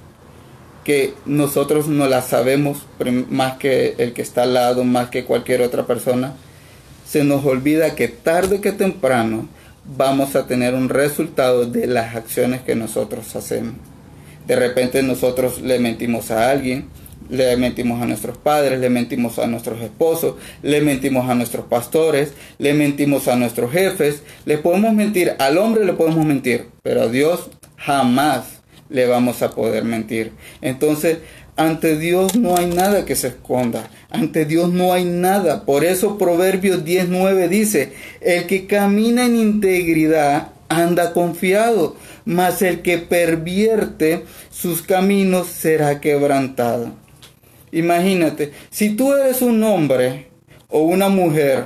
que 0.88 1.12
nosotros 1.26 1.86
no 1.86 2.08
la 2.08 2.22
sabemos 2.22 2.86
más 3.28 3.58
que 3.58 3.94
el 3.98 4.14
que 4.14 4.22
está 4.22 4.44
al 4.44 4.54
lado, 4.54 4.84
más 4.84 5.10
que 5.10 5.26
cualquier 5.26 5.60
otra 5.60 5.86
persona, 5.86 6.32
se 7.06 7.24
nos 7.24 7.44
olvida 7.44 7.94
que 7.94 8.08
tarde 8.08 8.62
que 8.62 8.72
temprano 8.72 9.50
vamos 9.84 10.34
a 10.34 10.46
tener 10.46 10.72
un 10.72 10.88
resultado 10.88 11.66
de 11.66 11.86
las 11.86 12.16
acciones 12.16 12.62
que 12.62 12.74
nosotros 12.74 13.36
hacemos. 13.36 13.74
De 14.46 14.56
repente 14.56 15.02
nosotros 15.02 15.60
le 15.60 15.78
mentimos 15.78 16.30
a 16.30 16.48
alguien, 16.48 16.86
le 17.28 17.54
mentimos 17.58 18.00
a 18.00 18.06
nuestros 18.06 18.38
padres, 18.38 18.80
le 18.80 18.88
mentimos 18.88 19.38
a 19.38 19.46
nuestros 19.46 19.82
esposos, 19.82 20.36
le 20.62 20.80
mentimos 20.80 21.28
a 21.28 21.34
nuestros 21.34 21.66
pastores, 21.66 22.32
le 22.56 22.72
mentimos 22.72 23.28
a 23.28 23.36
nuestros 23.36 23.72
jefes, 23.72 24.22
le 24.46 24.56
podemos 24.56 24.94
mentir, 24.94 25.34
al 25.38 25.58
hombre 25.58 25.84
le 25.84 25.92
podemos 25.92 26.24
mentir, 26.24 26.68
pero 26.82 27.02
a 27.02 27.08
Dios 27.08 27.50
jamás 27.76 28.57
le 28.90 29.06
vamos 29.06 29.42
a 29.42 29.50
poder 29.50 29.84
mentir. 29.84 30.32
Entonces, 30.60 31.18
ante 31.56 31.98
Dios 31.98 32.36
no 32.36 32.56
hay 32.56 32.66
nada 32.66 33.04
que 33.04 33.16
se 33.16 33.28
esconda, 33.28 33.90
ante 34.10 34.44
Dios 34.44 34.72
no 34.72 34.92
hay 34.92 35.04
nada. 35.04 35.64
Por 35.64 35.84
eso 35.84 36.16
Proverbios 36.16 36.84
19 36.84 37.48
dice, 37.48 37.92
el 38.20 38.46
que 38.46 38.66
camina 38.66 39.26
en 39.26 39.36
integridad 39.36 40.52
anda 40.68 41.12
confiado, 41.12 41.96
mas 42.24 42.62
el 42.62 42.82
que 42.82 42.98
pervierte 42.98 44.24
sus 44.50 44.82
caminos 44.82 45.48
será 45.48 46.00
quebrantado. 46.00 46.92
Imagínate, 47.72 48.52
si 48.70 48.90
tú 48.90 49.12
eres 49.14 49.42
un 49.42 49.62
hombre 49.62 50.28
o 50.68 50.80
una 50.80 51.08
mujer 51.08 51.64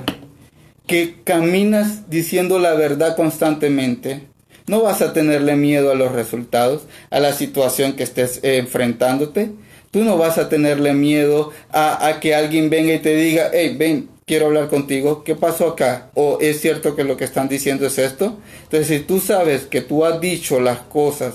que 0.87 1.21
caminas 1.23 2.09
diciendo 2.09 2.59
la 2.59 2.73
verdad 2.73 3.15
constantemente, 3.15 4.32
no 4.67 4.81
vas 4.81 5.01
a 5.01 5.13
tenerle 5.13 5.55
miedo 5.55 5.91
a 5.91 5.95
los 5.95 6.11
resultados, 6.11 6.83
a 7.09 7.19
la 7.19 7.33
situación 7.33 7.93
que 7.93 8.03
estés 8.03 8.39
enfrentándote. 8.43 9.51
Tú 9.91 10.03
no 10.03 10.17
vas 10.17 10.37
a 10.37 10.49
tenerle 10.49 10.93
miedo 10.93 11.51
a, 11.71 12.17
que 12.19 12.33
alguien 12.33 12.69
venga 12.69 12.93
y 12.93 12.99
te 12.99 13.15
diga, 13.15 13.51
hey, 13.53 13.75
ven, 13.77 14.09
quiero 14.25 14.47
hablar 14.47 14.69
contigo, 14.69 15.23
¿qué 15.23 15.35
pasó 15.35 15.67
acá? 15.69 16.09
¿O 16.15 16.39
es 16.41 16.61
cierto 16.61 16.95
que 16.95 17.03
lo 17.03 17.15
que 17.15 17.25
están 17.25 17.47
diciendo 17.47 17.85
es 17.85 17.99
esto? 17.99 18.39
Entonces, 18.63 18.87
si 18.87 18.99
tú 18.99 19.19
sabes 19.19 19.65
que 19.67 19.81
tú 19.81 20.03
has 20.05 20.19
dicho 20.19 20.59
las 20.59 20.79
cosas 20.79 21.33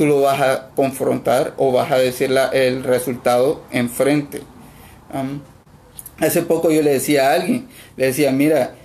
tú 0.00 0.06
lo 0.06 0.22
vas 0.22 0.40
a 0.40 0.70
confrontar 0.74 1.52
o 1.58 1.72
vas 1.72 1.92
a 1.92 1.98
decir 1.98 2.34
el 2.54 2.84
resultado 2.84 3.60
enfrente. 3.70 4.40
hace 6.18 6.40
poco 6.40 6.70
yo 6.70 6.80
le 6.80 6.92
decía 6.92 7.28
a 7.28 7.34
alguien, 7.34 7.68
le 7.98 8.06
decía, 8.06 8.32
mira, 8.32 8.76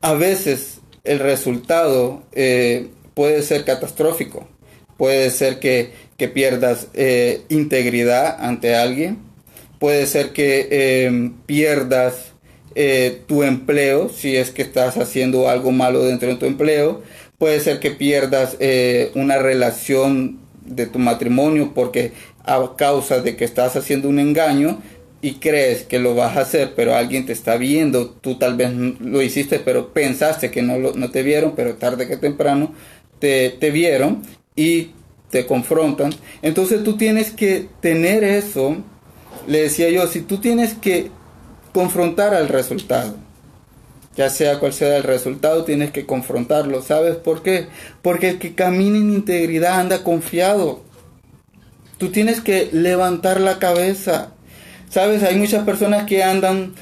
a 0.00 0.14
veces 0.14 0.80
el 1.04 1.20
resultado 1.20 2.24
eh, 2.32 2.90
puede 3.14 3.42
ser 3.42 3.64
catastrófico, 3.64 4.48
puede 4.96 5.30
ser 5.30 5.58
que, 5.58 6.12
pierdas 6.34 6.86
eh, 6.94 7.42
integridad 7.48 8.36
ante 8.38 8.76
alguien, 8.76 9.18
puede 9.80 10.06
ser 10.06 10.32
que 10.32 11.04
em, 11.04 11.32
pierdas 11.46 12.32
eh, 12.76 13.22
tu 13.26 13.42
empleo 13.42 14.08
si 14.08 14.36
es 14.36 14.50
que 14.50 14.62
estás 14.62 14.96
haciendo 14.96 15.48
algo 15.48 15.72
malo 15.72 16.04
dentro 16.04 16.28
de 16.28 16.36
tu 16.36 16.46
empleo, 16.46 17.02
puede 17.38 17.58
ser 17.58 17.80
que 17.80 17.90
pierdas 17.90 18.56
eh, 18.60 19.10
una 19.16 19.38
relación 19.38 20.38
de 20.64 20.86
tu 20.86 21.00
matrimonio 21.00 21.72
porque 21.74 22.12
a 22.44 22.76
causa 22.76 23.20
de 23.20 23.34
que 23.34 23.44
estás 23.44 23.74
haciendo 23.74 24.08
un 24.08 24.20
engaño 24.20 24.80
y 25.20 25.34
crees 25.34 25.82
que 25.82 25.98
lo 25.98 26.14
vas 26.14 26.36
a 26.36 26.42
hacer, 26.42 26.74
pero 26.74 26.94
alguien 26.94 27.26
te 27.26 27.32
está 27.32 27.56
viendo, 27.56 28.10
tú 28.10 28.38
tal 28.38 28.56
vez 28.56 28.72
lo 28.72 29.22
hiciste, 29.22 29.60
pero 29.60 29.92
pensaste 29.92 30.50
que 30.50 30.62
no, 30.62 30.78
no 30.78 31.10
te 31.10 31.22
vieron, 31.22 31.54
pero 31.56 31.74
tarde 31.74 32.08
que 32.08 32.16
temprano 32.16 32.74
te, 33.22 33.70
vieron 33.70 34.22
y 34.56 34.90
te 35.30 35.46
confrontan. 35.46 36.12
Entonces 36.42 36.82
tú 36.82 36.96
tienes 36.96 37.30
que 37.30 37.68
tener 37.80 38.24
eso, 38.24 38.78
le 39.46 39.62
decía 39.62 39.88
yo, 39.90 40.08
si 40.08 40.22
tú 40.22 40.38
tienes 40.38 40.74
que 40.74 41.10
confrontar 41.72 42.34
al 42.34 42.48
resultado 42.48 43.14
ya 44.14 44.28
sea 44.28 44.58
cual 44.58 44.74
sea 44.74 44.98
el 44.98 45.04
resultado, 45.04 45.64
tienes 45.64 45.90
que 45.90 46.04
confrontarlo. 46.04 46.82
¿Sabes 46.82 47.16
por 47.16 47.42
qué? 47.42 47.68
Porque 48.02 48.28
el 48.28 48.38
que 48.38 48.54
camina 48.54 48.98
en 48.98 49.10
integridad 49.10 49.80
anda 49.80 50.04
confiado. 50.04 50.82
Tú 51.96 52.10
tienes 52.10 52.42
que 52.42 52.68
levantar 52.72 53.40
la 53.40 53.58
cabeza. 53.58 54.34
¿Sabes? 54.90 55.22
Hay 55.22 55.36
muchas 55.36 55.64
personas 55.64 56.04
que 56.04 56.22
andan, 56.22 56.74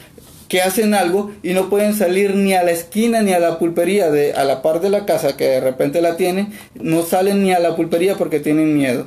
que 0.50 0.61
hacen 0.62 0.95
algo 0.95 1.30
y 1.45 1.52
no 1.52 1.71
pueden 1.71 1.95
salir 1.95 2.35
ni 2.35 2.54
a 2.54 2.64
la 2.64 2.73
esquina 2.73 3.23
ni 3.23 3.33
a 3.33 3.38
la 3.38 3.61
pulpería, 3.61 4.11
de, 4.11 4.33
a 4.33 4.42
la 4.42 4.62
par 4.62 4.80
de 4.80 4.90
la 4.90 5.07
casa 5.07 5.37
que 5.37 5.45
de 5.45 5.61
repente 5.61 6.02
la 6.02 6.16
tienen, 6.16 6.52
no 6.75 7.02
salen 7.02 7.45
ni 7.45 7.52
a 7.52 7.61
la 7.61 7.76
pulpería 7.76 8.16
porque 8.16 8.40
tienen 8.40 8.76
miedo. 8.76 9.07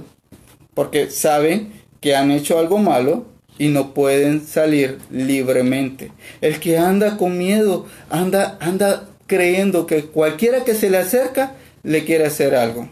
Porque 0.74 1.12
saben 1.12 1.74
que 2.00 2.16
han 2.16 2.32
hecho 2.32 2.60
algo 2.60 2.78
malo 2.78 3.26
y 3.60 3.68
no 3.68 3.94
pueden 3.94 4.48
salir 4.48 5.00
libremente. 5.12 6.14
El 6.40 6.62
que 6.62 6.78
anda 6.78 7.18
con 7.18 7.38
miedo, 7.38 7.88
anda, 8.10 8.58
anda 8.62 9.10
creyendo 9.28 9.86
que 9.86 10.06
cualquiera 10.06 10.64
que 10.64 10.76
se 10.76 10.90
le 10.90 10.98
acerca 10.98 11.56
le 11.84 12.06
quiere 12.06 12.26
hacer 12.26 12.56
algo. 12.56 12.88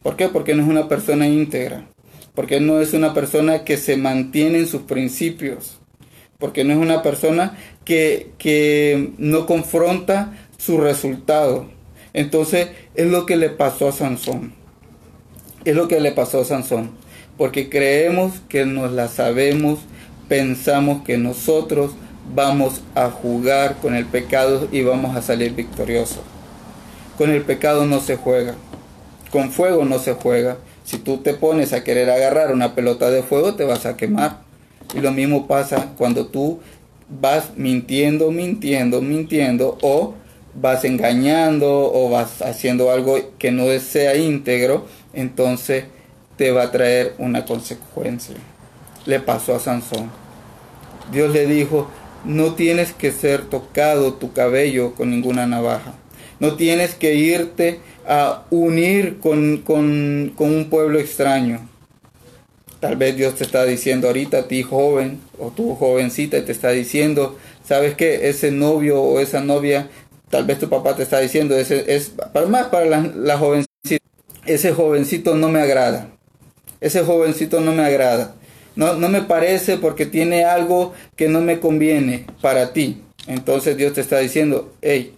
¿Por 0.00 0.14
qué? 0.14 0.28
Porque 0.28 0.54
no 0.54 0.62
es 0.62 0.68
una 0.68 0.88
persona 0.88 1.26
íntegra. 1.26 1.88
Porque 2.36 2.60
no 2.60 2.80
es 2.80 2.92
una 2.92 3.14
persona 3.14 3.64
que 3.64 3.76
se 3.76 3.96
mantiene 3.96 4.60
en 4.60 4.68
sus 4.68 4.82
principios. 4.82 5.80
Porque 6.44 6.64
no 6.64 6.74
es 6.74 6.78
una 6.78 7.00
persona 7.00 7.56
que, 7.86 8.32
que 8.36 9.12
no 9.16 9.46
confronta 9.46 10.34
su 10.58 10.76
resultado. 10.76 11.66
Entonces 12.12 12.68
es 12.94 13.06
lo 13.06 13.24
que 13.24 13.36
le 13.36 13.48
pasó 13.48 13.88
a 13.88 13.92
Sansón. 13.92 14.52
Es 15.64 15.74
lo 15.74 15.88
que 15.88 16.00
le 16.00 16.12
pasó 16.12 16.42
a 16.42 16.44
Sansón 16.44 16.90
porque 17.36 17.68
creemos 17.68 18.34
que 18.48 18.64
nos 18.64 18.92
la 18.92 19.08
sabemos, 19.08 19.80
pensamos 20.28 21.02
que 21.04 21.18
nosotros 21.18 21.92
vamos 22.34 22.82
a 22.94 23.10
jugar 23.10 23.76
con 23.82 23.94
el 23.94 24.06
pecado 24.06 24.68
y 24.70 24.82
vamos 24.82 25.16
a 25.16 25.22
salir 25.22 25.54
victoriosos. 25.54 26.20
Con 27.18 27.30
el 27.30 27.42
pecado 27.42 27.86
no 27.86 28.00
se 28.00 28.16
juega, 28.16 28.54
con 29.30 29.50
fuego 29.50 29.84
no 29.84 29.98
se 29.98 30.14
juega. 30.14 30.58
Si 30.84 30.98
tú 30.98 31.18
te 31.18 31.34
pones 31.34 31.72
a 31.72 31.82
querer 31.82 32.10
agarrar 32.10 32.52
una 32.52 32.74
pelota 32.74 33.10
de 33.10 33.22
fuego, 33.22 33.54
te 33.54 33.64
vas 33.64 33.86
a 33.86 33.96
quemar. 33.96 34.43
Y 34.92 35.00
lo 35.00 35.12
mismo 35.12 35.46
pasa 35.46 35.92
cuando 35.96 36.26
tú 36.26 36.60
vas 37.08 37.56
mintiendo, 37.56 38.30
mintiendo, 38.30 39.00
mintiendo 39.00 39.78
o 39.82 40.14
vas 40.54 40.84
engañando 40.84 41.90
o 41.92 42.10
vas 42.10 42.42
haciendo 42.42 42.90
algo 42.90 43.18
que 43.38 43.50
no 43.50 43.66
sea 43.80 44.16
íntegro, 44.16 44.86
entonces 45.12 45.84
te 46.36 46.50
va 46.50 46.64
a 46.64 46.70
traer 46.70 47.14
una 47.18 47.44
consecuencia. 47.44 48.36
Le 49.06 49.20
pasó 49.20 49.54
a 49.54 49.60
Sansón. 49.60 50.10
Dios 51.12 51.32
le 51.32 51.46
dijo, 51.46 51.88
no 52.24 52.54
tienes 52.54 52.92
que 52.92 53.12
ser 53.12 53.42
tocado 53.42 54.14
tu 54.14 54.32
cabello 54.32 54.94
con 54.94 55.10
ninguna 55.10 55.46
navaja. 55.46 55.94
No 56.40 56.56
tienes 56.56 56.94
que 56.94 57.14
irte 57.14 57.80
a 58.06 58.44
unir 58.50 59.18
con, 59.20 59.58
con, 59.58 60.32
con 60.36 60.54
un 60.54 60.70
pueblo 60.70 60.98
extraño. 60.98 61.68
Tal 62.84 62.96
vez 62.96 63.16
Dios 63.16 63.34
te 63.34 63.44
está 63.44 63.64
diciendo 63.64 64.08
ahorita 64.08 64.38
a 64.40 64.48
ti 64.48 64.62
joven 64.62 65.20
o 65.38 65.50
tu 65.50 65.74
jovencita 65.74 66.44
te 66.44 66.52
está 66.52 66.70
diciendo, 66.70 67.38
¿sabes 67.66 67.94
qué? 67.94 68.28
Ese 68.28 68.50
novio 68.50 69.00
o 69.00 69.20
esa 69.20 69.40
novia, 69.40 69.88
tal 70.28 70.44
vez 70.44 70.58
tu 70.58 70.68
papá 70.68 70.94
te 70.94 71.02
está 71.02 71.20
diciendo, 71.20 71.56
ese 71.56 71.94
es 71.94 72.10
para 72.10 72.46
más 72.46 72.66
para 72.66 72.84
la, 72.84 73.00
la 73.16 73.38
jovencita, 73.38 74.04
ese 74.44 74.72
jovencito 74.72 75.34
no 75.34 75.48
me 75.48 75.60
agrada 75.60 76.14
ese 76.84 77.02
jovencito 77.02 77.62
no 77.62 77.72
me 77.72 77.82
agrada. 77.82 78.34
No, 78.76 78.92
no 78.92 79.08
me 79.08 79.22
parece 79.22 79.78
porque 79.78 80.04
tiene 80.04 80.44
algo 80.44 80.92
que 81.16 81.30
no 81.30 81.40
me 81.40 81.58
conviene 81.58 82.26
para 82.42 82.74
ti. 82.74 83.02
Entonces 83.26 83.78
Dios 83.78 83.94
te 83.94 84.02
está 84.02 84.18
diciendo, 84.18 84.74
hey, 84.82 85.14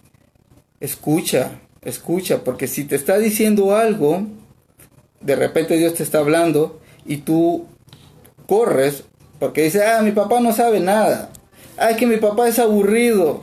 escucha, 0.78 1.58
escucha, 1.82 2.44
porque 2.44 2.68
si 2.68 2.84
te 2.84 2.94
está 2.94 3.18
diciendo 3.18 3.74
algo, 3.74 4.28
de 5.20 5.34
repente 5.34 5.76
Dios 5.76 5.94
te 5.94 6.04
está 6.04 6.18
hablando 6.18 6.80
y 7.06 7.18
tú 7.18 7.66
corres 8.46 9.04
porque 9.38 9.62
dice, 9.62 9.84
ah, 9.84 10.02
mi 10.02 10.12
papá 10.12 10.40
no 10.40 10.52
sabe 10.52 10.80
nada. 10.80 11.30
Ah, 11.76 11.90
es 11.90 11.96
que 11.96 12.06
mi 12.06 12.16
papá 12.16 12.48
es 12.48 12.58
aburrido. 12.58 13.42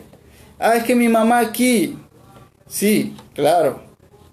Ah, 0.59 0.75
es 0.75 0.83
que 0.83 0.95
mi 0.95 1.07
mamá 1.07 1.39
aquí. 1.39 1.97
Sí, 2.67 3.15
claro, 3.35 3.81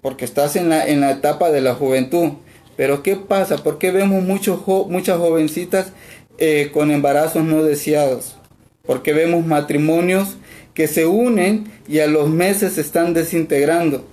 porque 0.01 0.25
estás 0.25 0.55
en 0.55 0.69
la, 0.69 0.87
en 0.87 1.01
la 1.01 1.11
etapa 1.11 1.51
de 1.51 1.61
la 1.61 1.75
juventud. 1.75 2.31
Pero 2.75 3.03
¿qué 3.03 3.15
pasa? 3.15 3.57
¿Por 3.57 3.77
qué 3.77 3.91
vemos 3.91 4.23
muchos 4.23 4.65
muchas 4.87 5.17
jovencitas 5.17 5.91
eh, 6.39 6.71
con 6.73 6.89
embarazos 6.89 7.43
no 7.43 7.63
deseados? 7.63 8.37
Porque 8.85 9.13
vemos 9.13 9.45
matrimonios 9.45 10.37
que 10.73 10.87
se 10.87 11.05
unen 11.05 11.71
y 11.87 11.99
a 11.99 12.07
los 12.07 12.29
meses 12.29 12.73
se 12.73 12.81
están 12.81 13.13
desintegrando. 13.13 14.03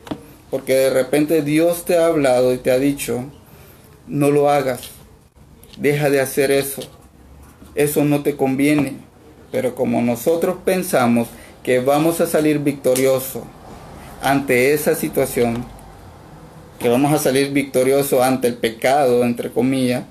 Porque 0.50 0.74
de 0.74 0.90
repente 0.90 1.42
Dios 1.42 1.84
te 1.86 1.96
ha 1.96 2.06
hablado 2.06 2.52
y 2.52 2.58
te 2.58 2.70
ha 2.70 2.78
dicho, 2.78 3.24
no 4.06 4.30
lo 4.30 4.50
hagas, 4.50 4.90
deja 5.78 6.10
de 6.10 6.20
hacer 6.20 6.50
eso, 6.50 6.82
eso 7.74 8.04
no 8.04 8.22
te 8.22 8.36
conviene. 8.36 8.96
Pero 9.50 9.74
como 9.74 10.02
nosotros 10.02 10.56
pensamos 10.64 11.28
que 11.62 11.80
vamos 11.80 12.20
a 12.20 12.26
salir 12.26 12.58
victoriosos 12.58 13.42
ante 14.22 14.74
esa 14.74 14.94
situación, 14.94 15.64
que 16.78 16.88
vamos 16.88 17.12
a 17.12 17.18
salir 17.18 17.52
victoriosos 17.52 18.22
ante 18.22 18.48
el 18.48 18.54
pecado, 18.54 19.24
entre 19.24 19.50
comillas, 19.50 20.04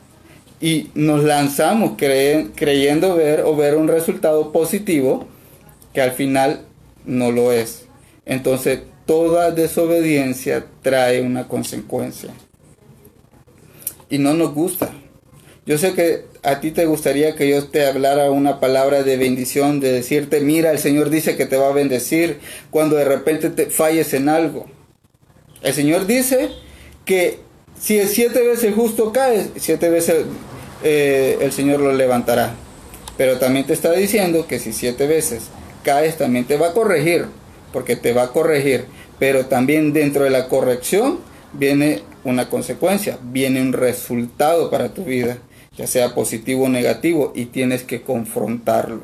y 0.60 0.90
nos 0.96 1.24
lanzamos 1.24 1.94
creyendo 1.98 3.16
ver 3.16 3.42
o 3.42 3.56
ver 3.56 3.76
un 3.76 3.88
resultado 3.88 4.52
positivo 4.52 5.28
que 5.94 6.02
al 6.02 6.12
final 6.12 6.62
no 7.06 7.32
lo 7.32 7.52
es. 7.52 7.86
Entonces, 8.26 8.82
toda 9.06 9.52
desobediencia 9.52 10.66
trae 10.82 11.22
una 11.22 11.48
consecuencia. 11.48 12.32
Y 14.10 14.18
no 14.18 14.34
nos 14.34 14.54
gusta. 14.54 14.92
Yo 15.68 15.78
sé 15.78 15.94
que 15.94 16.24
a 16.44 16.62
ti 16.62 16.72
te 16.72 16.86
gustaría 16.86 17.36
que 17.36 17.50
yo 17.50 17.66
te 17.68 17.86
hablara 17.86 18.32
una 18.32 18.62
palabra 18.62 19.04
de 19.04 19.18
bendición, 19.18 19.82
de 19.82 19.92
decirte, 19.92 20.40
mira, 20.40 20.72
el 20.72 20.80
Señor 20.80 21.10
dice 21.10 21.36
que 21.36 21.46
te 21.46 21.58
va 21.58 21.68
a 21.68 21.74
bendecir 21.74 22.40
cuando 22.72 22.96
de 22.96 23.04
repente 23.04 23.50
te 23.50 23.66
falles 23.66 24.14
en 24.14 24.30
algo. 24.30 24.66
El 25.62 25.74
Señor 25.74 26.08
dice 26.08 26.52
que 27.04 27.40
si 27.78 28.02
siete 28.06 28.48
veces 28.48 28.74
justo 28.76 29.12
cae, 29.12 29.50
siete 29.58 29.90
veces 29.90 30.24
eh, 30.86 31.38
el 31.42 31.52
Señor 31.52 31.82
lo 31.82 31.92
levantará. 31.92 32.56
Pero 33.18 33.38
también 33.38 33.68
te 33.68 33.74
está 33.74 33.92
diciendo 33.92 34.48
que 34.48 34.60
si 34.60 34.72
siete 34.72 35.06
veces 35.06 35.50
caes, 35.84 36.16
también 36.16 36.46
te 36.46 36.56
va 36.56 36.70
a 36.70 36.74
corregir, 36.74 37.26
porque 37.74 37.98
te 37.98 38.14
va 38.14 38.24
a 38.24 38.32
corregir. 38.32 38.86
Pero 39.20 39.48
también 39.48 39.92
dentro 39.92 40.24
de 40.24 40.30
la 40.30 40.48
corrección 40.48 41.20
viene 41.52 42.04
una 42.24 42.48
consecuencia, 42.48 43.20
viene 43.22 43.62
un 43.62 43.74
resultado 43.74 44.70
para 44.70 44.94
tu 44.94 45.04
vida 45.04 45.40
ya 45.78 45.88
sea 45.88 46.16
positivo 46.16 46.66
o 46.66 46.70
negativo, 46.70 47.32
y 47.36 47.46
tienes 47.46 47.84
que 47.84 48.02
confrontarlo. 48.02 49.04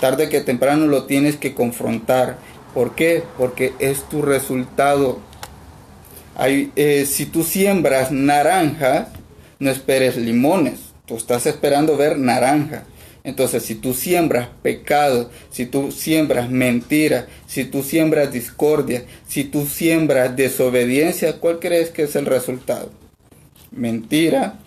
Tarde 0.00 0.28
que 0.28 0.40
temprano 0.40 0.86
lo 0.86 1.04
tienes 1.04 1.36
que 1.36 1.54
confrontar. 1.54 2.38
¿Por 2.72 2.94
qué? 2.94 3.22
Porque 3.36 3.72
es 3.78 4.08
tu 4.08 4.22
resultado. 4.22 5.18
Eh, 6.40 7.06
si 7.06 7.26
tú 7.26 7.42
siembras 7.42 8.12
naranja, 8.12 9.08
no 9.58 9.70
esperes 9.70 10.16
limones. 10.16 10.80
Tú 11.04 11.16
estás 11.16 11.46
esperando 11.46 11.96
ver 11.96 12.18
naranja. 12.18 12.84
Entonces, 13.24 13.64
si 13.64 13.74
tú 13.74 13.92
siembras 13.92 14.48
pecado, 14.62 15.30
si 15.50 15.66
tú 15.66 15.90
siembras 15.90 16.48
mentira, 16.48 17.26
si 17.46 17.64
tú 17.64 17.82
siembras 17.82 18.32
discordia, 18.32 19.04
si 19.26 19.44
tú 19.44 19.66
siembras 19.66 20.36
desobediencia, 20.36 21.38
¿cuál 21.38 21.58
crees 21.58 21.90
que 21.90 22.04
es 22.04 22.16
el 22.16 22.26
resultado? 22.26 22.90
Mentira, 23.70 24.60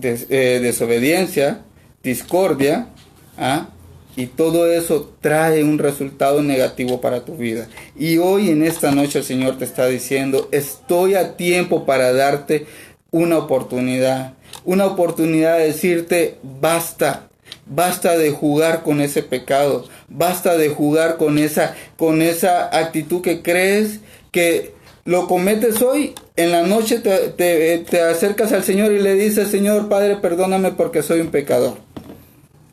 eh, 0.00 0.60
desobediencia, 0.62 1.62
discordia, 2.02 2.88
¿ah? 3.36 3.68
y 4.16 4.26
todo 4.26 4.70
eso 4.70 5.12
trae 5.20 5.64
un 5.64 5.78
resultado 5.78 6.42
negativo 6.42 7.00
para 7.00 7.24
tu 7.24 7.36
vida. 7.36 7.68
Y 7.96 8.18
hoy 8.18 8.50
en 8.50 8.62
esta 8.62 8.92
noche 8.92 9.20
el 9.20 9.24
Señor 9.24 9.58
te 9.58 9.64
está 9.64 9.86
diciendo, 9.86 10.48
estoy 10.52 11.14
a 11.14 11.36
tiempo 11.36 11.86
para 11.86 12.12
darte 12.12 12.66
una 13.10 13.38
oportunidad, 13.38 14.34
una 14.64 14.86
oportunidad 14.86 15.58
de 15.58 15.66
decirte, 15.66 16.38
basta, 16.42 17.28
basta 17.66 18.16
de 18.16 18.30
jugar 18.30 18.82
con 18.82 19.00
ese 19.00 19.22
pecado, 19.22 19.88
basta 20.08 20.56
de 20.56 20.68
jugar 20.68 21.16
con 21.16 21.38
esa, 21.38 21.74
con 21.96 22.22
esa 22.22 22.76
actitud 22.78 23.22
que 23.22 23.42
crees 23.42 24.00
que 24.30 24.74
lo 25.04 25.26
cometes 25.26 25.80
hoy, 25.82 26.14
en 26.36 26.52
la 26.52 26.62
noche 26.62 26.98
te, 26.98 28.00
acercas 28.02 28.52
al 28.52 28.64
Señor 28.64 28.92
y 28.92 29.00
le 29.00 29.14
dices, 29.14 29.48
Señor 29.48 29.88
Padre, 29.88 30.16
perdóname 30.16 30.72
porque 30.72 31.02
soy 31.02 31.20
un 31.20 31.30
pecador. 31.30 31.78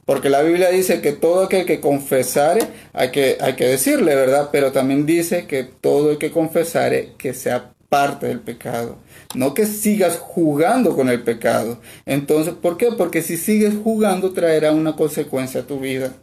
Porque 0.05 0.29
la 0.29 0.41
Biblia 0.41 0.69
dice 0.69 1.01
que 1.01 1.11
todo 1.11 1.43
aquel 1.43 1.65
que 1.65 1.81
confesare, 1.81 2.61
hay 2.93 3.11
que, 3.11 3.37
hay 3.41 3.55
que 3.55 3.65
decirle, 3.65 4.15
¿verdad? 4.15 4.49
Pero 4.51 4.71
también 4.71 5.05
dice 5.05 5.47
que 5.47 5.63
todo 5.63 6.11
el 6.11 6.17
que 6.17 6.31
confesare, 6.31 7.13
que 7.17 7.33
sea 7.33 7.73
parte 7.89 8.27
del 8.27 8.39
pecado. 8.39 8.97
No 9.35 9.53
que 9.53 9.65
sigas 9.65 10.17
jugando 10.17 10.95
con 10.95 11.09
el 11.09 11.23
pecado. 11.23 11.79
Entonces, 12.05 12.53
¿por 12.53 12.77
qué? 12.77 12.91
Porque 12.97 13.21
si 13.21 13.37
sigues 13.37 13.73
jugando 13.83 14.31
traerá 14.31 14.71
una 14.71 14.95
consecuencia 14.95 15.61
a 15.61 15.67
tu 15.67 15.79
vida. 15.79 16.13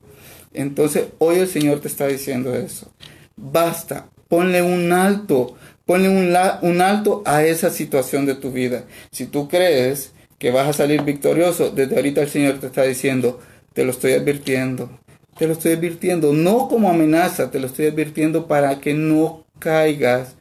Entonces, 0.52 1.06
hoy 1.18 1.38
el 1.38 1.48
Señor 1.48 1.80
te 1.80 1.88
está 1.88 2.06
diciendo 2.06 2.54
eso. 2.54 2.90
Basta, 3.36 4.08
ponle 4.28 4.62
un 4.62 4.92
alto 4.92 5.56
Ponle 5.87 6.09
un, 6.09 6.35
un 6.62 6.81
alto 6.81 7.23
a 7.27 7.44
esa 7.44 7.70
situación 7.70 8.27
de 8.27 8.35
tu 8.35 8.51
vida. 8.51 8.85
Si 9.11 9.27
tú 9.27 9.49
crees 9.49 10.12
que 10.38 10.51
vas 10.51 10.68
a 10.68 10.73
salir 10.73 11.03
victorioso, 11.03 11.70
desde 11.70 11.97
ahorita 11.97 12.23
el 12.23 12.29
Señor 12.29 12.61
te 12.61 12.66
está 12.66 12.83
diciendo, 12.83 13.40
te 13.73 13.85
lo 13.85 13.90
estoy 13.90 14.12
advirtiendo, 14.12 14.90
te 15.38 15.47
lo 15.47 15.53
estoy 15.53 15.73
advirtiendo, 15.73 16.33
no 16.33 16.68
como 16.68 16.90
amenaza, 16.90 17.51
te 17.51 17.59
lo 17.59 17.66
estoy 17.66 17.87
advirtiendo 17.87 18.47
para 18.47 18.81
que 18.81 18.94
no 18.94 19.44
caigas 19.59 20.35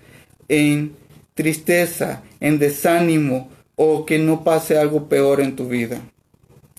en 0.47 0.95
tristeza, 1.33 2.23
en 2.39 2.59
desánimo 2.59 3.49
o 3.75 4.05
que 4.05 4.19
no 4.19 4.43
pase 4.43 4.77
algo 4.77 5.09
peor 5.09 5.41
en 5.41 5.55
tu 5.55 5.67
vida. 5.67 6.01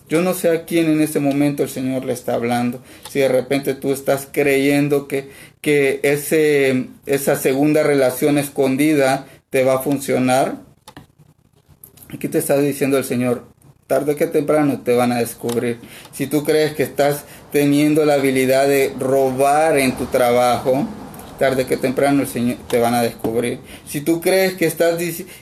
Yo 0.09 0.21
no 0.21 0.35
sé 0.35 0.51
a 0.51 0.65
quién 0.65 0.91
en 0.91 1.01
ese 1.01 1.19
momento 1.19 1.63
el 1.63 1.71
Señor 1.71 2.05
le 2.05 2.13
está 2.13 2.35
hablando. 2.35 2.83
Si 3.11 3.21
de 3.21 3.29
repente 3.29 3.75
tú 3.75 3.93
estás 3.93 4.29
creyendo 4.31 5.09
que, 5.09 5.31
que 5.63 6.01
ese, 6.03 6.89
esa 7.07 7.37
segunda 7.37 7.83
relación 7.83 8.37
escondida 8.37 9.27
te 9.49 9.65
va 9.65 9.77
a 9.77 9.83
funcionar. 9.83 10.57
Aquí 12.13 12.29
te 12.29 12.39
está 12.39 12.59
diciendo 12.59 12.99
el 12.99 13.05
Señor, 13.05 13.47
tarde 13.87 14.15
que 14.15 14.27
temprano 14.27 14.81
te 14.81 14.95
van 14.95 15.13
a 15.13 15.19
descubrir. 15.19 15.79
Si 16.13 16.27
tú 16.27 16.45
crees 16.45 16.75
que 16.75 16.83
estás 16.83 17.25
teniendo 17.51 18.05
la 18.05 18.15
habilidad 18.15 18.69
de 18.69 18.93
robar 18.99 19.79
en 19.79 19.97
tu 19.97 20.07
trabajo, 20.07 20.87
tarde 21.39 21.67
que 21.67 21.77
temprano 21.77 22.23
el 22.23 22.29
Señor 22.29 22.59
te 22.69 22.79
van 22.79 22.95
a 22.95 23.03
descubrir. 23.03 23.61
Si 23.87 24.01
tú 24.01 24.21
crees 24.21 24.55
que 24.55 24.67
estás 24.67 24.99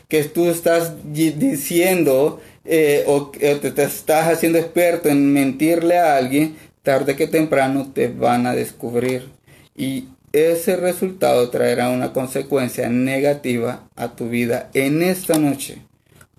que 0.08 0.24
tú 0.24 0.48
estás 0.48 0.92
diciendo 1.04 2.40
eh, 2.64 3.04
o 3.06 3.30
te, 3.30 3.82
estás 3.82 4.28
haciendo 4.28 4.58
experto 4.58 5.08
en 5.08 5.32
mentirle 5.32 5.98
a 5.98 6.16
alguien, 6.16 6.56
tarde 6.82 7.16
que 7.16 7.26
temprano 7.26 7.90
te 7.92 8.08
van 8.08 8.46
a 8.46 8.54
descubrir. 8.54 9.30
Y 9.76 10.08
ese 10.32 10.76
resultado 10.76 11.50
traerá 11.50 11.90
una 11.90 12.12
consecuencia 12.12 12.88
negativa 12.88 13.88
a 13.96 14.14
tu 14.14 14.28
vida. 14.28 14.70
En 14.74 15.02
esta 15.02 15.38
noche 15.38 15.78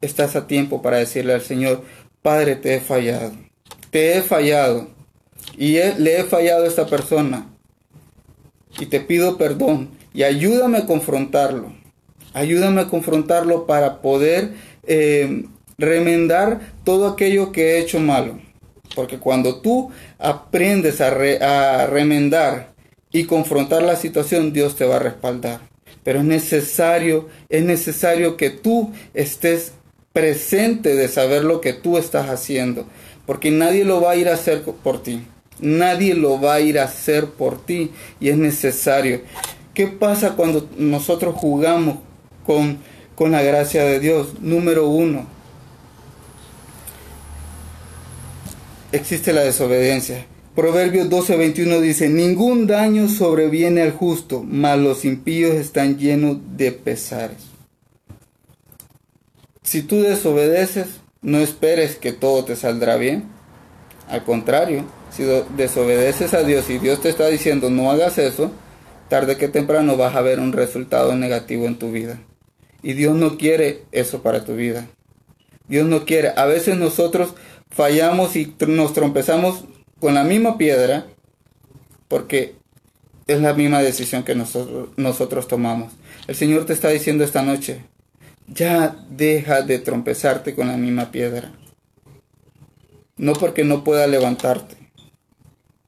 estás 0.02 0.36
a 0.36 0.48
tiempo 0.48 0.82
para 0.82 0.98
decirle 0.98 1.34
al 1.34 1.42
Señor, 1.42 1.84
Padre, 2.22 2.56
te 2.56 2.76
he 2.76 2.80
fallado. 2.80 3.34
Te 3.92 4.18
he 4.18 4.22
fallado. 4.22 4.88
Y 5.58 5.74
le 5.74 6.20
he 6.20 6.24
fallado 6.24 6.64
a 6.64 6.68
esta 6.68 6.88
persona. 6.88 7.48
Y 8.80 8.86
te 8.86 9.02
pido 9.02 9.38
perdón. 9.38 9.90
Y 10.14 10.24
ayúdame 10.24 10.80
a 10.80 10.86
confrontarlo. 10.86 11.74
Ayúdame 12.34 12.82
a 12.82 12.88
confrontarlo 12.88 13.68
para 13.68 14.02
poder 14.02 14.54
eh, 14.88 15.46
remendar 15.78 16.74
todo 16.84 17.08
aquello 17.08 17.52
que 17.52 17.72
he 17.72 17.80
hecho 17.80 18.00
malo. 18.00 18.40
Porque 18.96 19.18
cuando 19.18 19.62
tú 19.62 19.92
aprendes 20.20 21.02
a, 21.02 21.88
remendar 21.88 22.74
y 23.12 23.26
confrontar 23.26 23.84
la 23.84 23.96
situación, 23.96 24.54
Dios 24.54 24.76
te 24.76 24.86
va 24.86 24.98
a 24.98 25.00
respaldar. 25.00 25.62
Pero 26.04 26.20
es 26.20 26.26
necesario, 26.26 27.30
es 27.50 27.64
necesario 27.64 28.38
que 28.38 28.50
tú 28.50 28.92
estés 29.14 29.74
presente 30.12 30.96
de 30.96 31.08
saber 31.08 31.44
lo 31.44 31.62
que 31.62 31.74
tú 31.74 31.98
estás 31.98 32.30
haciendo. 32.30 32.86
Porque 33.26 33.52
nadie 33.52 33.86
lo 33.86 34.02
va 34.02 34.12
a 34.12 34.16
ir 34.16 34.30
a 34.30 34.34
hacer 34.34 34.64
por 34.64 35.02
ti. 35.02 35.26
Nadie 35.60 36.14
lo 36.14 36.42
va 36.42 36.56
a 36.56 36.60
ir 36.60 36.78
a 36.78 36.84
hacer 36.84 37.28
por 37.28 37.66
ti. 37.66 37.92
Y 38.20 38.30
es 38.30 38.38
necesario. 38.38 39.22
¿Qué 39.74 39.88
pasa 39.88 40.36
cuando 40.36 40.70
nosotros 40.78 41.36
jugamos 41.36 41.98
con, 42.46 42.78
con 43.16 43.32
la 43.32 43.42
gracia 43.42 43.84
de 43.86 44.00
Dios? 44.00 44.40
Número 44.42 44.88
uno, 44.88 45.26
existe 48.94 49.34
la 49.34 49.42
desobediencia. 49.42 50.26
Proverbios 50.56 51.10
12:21 51.10 51.82
dice, 51.82 52.10
ningún 52.10 52.68
daño 52.68 53.10
sobreviene 53.10 53.82
al 53.82 53.92
justo, 53.92 54.44
mas 54.48 54.80
los 54.80 55.04
impíos 55.04 55.56
están 55.56 55.98
llenos 55.98 56.38
de 56.56 56.72
pesares. 56.72 57.38
Si 59.64 59.82
tú 59.82 60.02
desobedeces, 60.02 60.88
no 61.22 61.40
esperes 61.40 61.96
que 61.96 62.14
todo 62.14 62.46
te 62.46 62.56
saldrá 62.56 62.98
bien. 62.98 63.24
Al 64.10 64.24
contrario, 64.24 64.86
si 65.12 65.24
desobedeces 65.58 66.34
a 66.34 66.44
Dios 66.44 66.70
y 66.70 66.78
Dios 66.78 67.02
te 67.02 67.10
está 67.10 67.28
diciendo 67.28 67.72
no 67.72 67.90
hagas 67.90 68.20
eso, 68.20 68.52
tarde 69.10 69.38
que 69.38 69.48
temprano 69.48 69.98
vas 69.98 70.16
a 70.16 70.22
ver 70.22 70.40
un 70.40 70.54
resultado 70.54 71.16
negativo 71.16 71.66
en 71.66 71.80
tu 71.80 71.92
vida. 71.92 72.20
Y 72.84 72.94
Dios 72.94 73.16
no 73.16 73.38
quiere 73.38 73.86
eso 73.92 74.22
para 74.22 74.46
tu 74.46 74.56
vida. 74.56 74.88
Dios 75.68 75.88
no 75.88 76.06
quiere. 76.06 76.34
A 76.36 76.46
veces 76.46 76.78
nosotros 76.78 77.34
fallamos 77.74 78.36
y 78.36 78.54
nos 78.68 78.94
trompezamos 78.94 79.66
con 80.00 80.14
la 80.14 80.24
misma 80.24 80.58
piedra 80.58 81.06
porque 82.08 82.56
es 83.28 83.42
la 83.42 83.54
misma 83.54 83.82
decisión 83.82 84.24
que 84.24 84.36
nosotros, 84.36 84.90
nosotros 84.98 85.48
tomamos. 85.48 85.94
El 86.28 86.36
Señor 86.36 86.66
te 86.66 86.74
está 86.74 86.90
diciendo 86.90 87.24
esta 87.24 87.42
noche, 87.42 87.86
ya 88.48 88.96
deja 89.10 89.62
de 89.62 89.80
trompezarte 89.80 90.56
con 90.56 90.68
la 90.68 90.78
misma 90.78 91.12
piedra. 91.12 91.52
No 93.18 93.34
porque 93.34 93.64
no 93.64 93.84
pueda 93.84 94.08
levantarte. 94.08 94.76